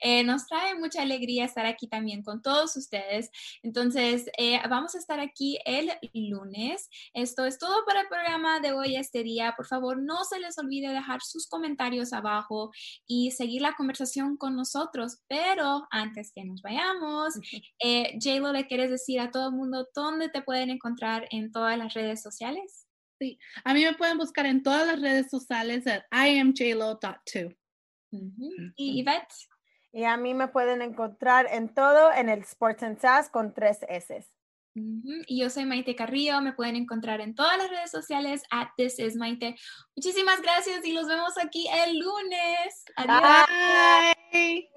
Eh, 0.00 0.24
nos 0.24 0.46
trae 0.46 0.74
mucha 0.74 1.02
alegría 1.02 1.44
estar 1.44 1.66
aquí 1.66 1.86
también 1.86 2.22
con 2.22 2.42
todos 2.42 2.76
ustedes. 2.76 3.30
Entonces, 3.62 4.26
eh, 4.36 4.60
vamos 4.68 4.96
a 4.96 4.98
estar 4.98 5.20
aquí 5.20 5.58
el 5.64 5.92
lunes. 6.12 6.88
Esto 7.14 7.46
es 7.46 7.58
todo 7.58 7.84
para 7.86 8.00
el 8.00 8.08
programa 8.08 8.58
de 8.58 8.72
hoy, 8.72 8.96
este 8.96 9.22
día. 9.22 9.54
Por 9.56 9.66
favor, 9.66 10.02
no 10.02 10.24
se 10.24 10.40
les 10.40 10.58
olvide 10.58 10.88
dejar 10.88 11.20
sus 11.22 11.46
comentarios 11.46 12.12
abajo 12.12 12.72
y 13.06 13.30
seguir 13.30 13.62
la 13.62 13.74
conversación 13.74 14.36
con 14.36 14.56
nosotros. 14.56 15.20
Pero 15.28 15.86
antes 15.92 16.32
que 16.34 16.44
nos 16.44 16.62
vayamos, 16.62 17.34
eh, 17.78 18.18
JLo, 18.18 18.52
¿le 18.52 18.66
quieres 18.66 18.90
decir 18.90 19.20
a 19.20 19.30
todo 19.30 19.50
el 19.50 19.54
mundo 19.54 19.86
dónde 19.94 20.28
te 20.28 20.42
pueden 20.42 20.70
encontrar 20.70 21.28
en 21.30 21.52
todas 21.52 21.78
las 21.78 21.94
redes 21.94 22.20
sociales? 22.20 22.81
Sí, 23.22 23.38
a 23.62 23.72
mí 23.72 23.84
me 23.84 23.94
pueden 23.94 24.18
buscar 24.18 24.46
en 24.46 24.64
todas 24.64 24.84
las 24.84 25.00
redes 25.00 25.30
sociales 25.30 25.86
at 25.86 26.02
iamjlo.2. 26.10 27.56
¿Y 28.74 29.00
Yvette? 29.00 29.32
Y 29.92 30.02
a 30.02 30.16
mí 30.16 30.34
me 30.34 30.48
pueden 30.48 30.82
encontrar 30.82 31.46
en 31.48 31.72
todo 31.72 32.12
en 32.12 32.28
el 32.28 32.40
Sports 32.40 32.82
and 32.82 32.98
Sass 32.98 33.30
con 33.30 33.54
tres 33.54 33.78
S. 33.88 34.26
Y 34.74 35.40
yo 35.40 35.50
soy 35.50 35.66
Maite 35.66 35.94
Carrillo, 35.94 36.40
me 36.40 36.52
pueden 36.52 36.74
encontrar 36.74 37.20
en 37.20 37.36
todas 37.36 37.56
las 37.58 37.70
redes 37.70 37.92
sociales 37.92 38.42
at 38.50 38.70
This 38.76 38.98
is 38.98 39.14
Maite. 39.14 39.54
Muchísimas 39.94 40.42
gracias 40.42 40.84
y 40.84 40.92
los 40.92 41.06
vemos 41.06 41.34
aquí 41.38 41.68
el 41.68 42.00
lunes. 42.00 42.84
Adiós. 42.96 43.22
Bye. 44.32 44.68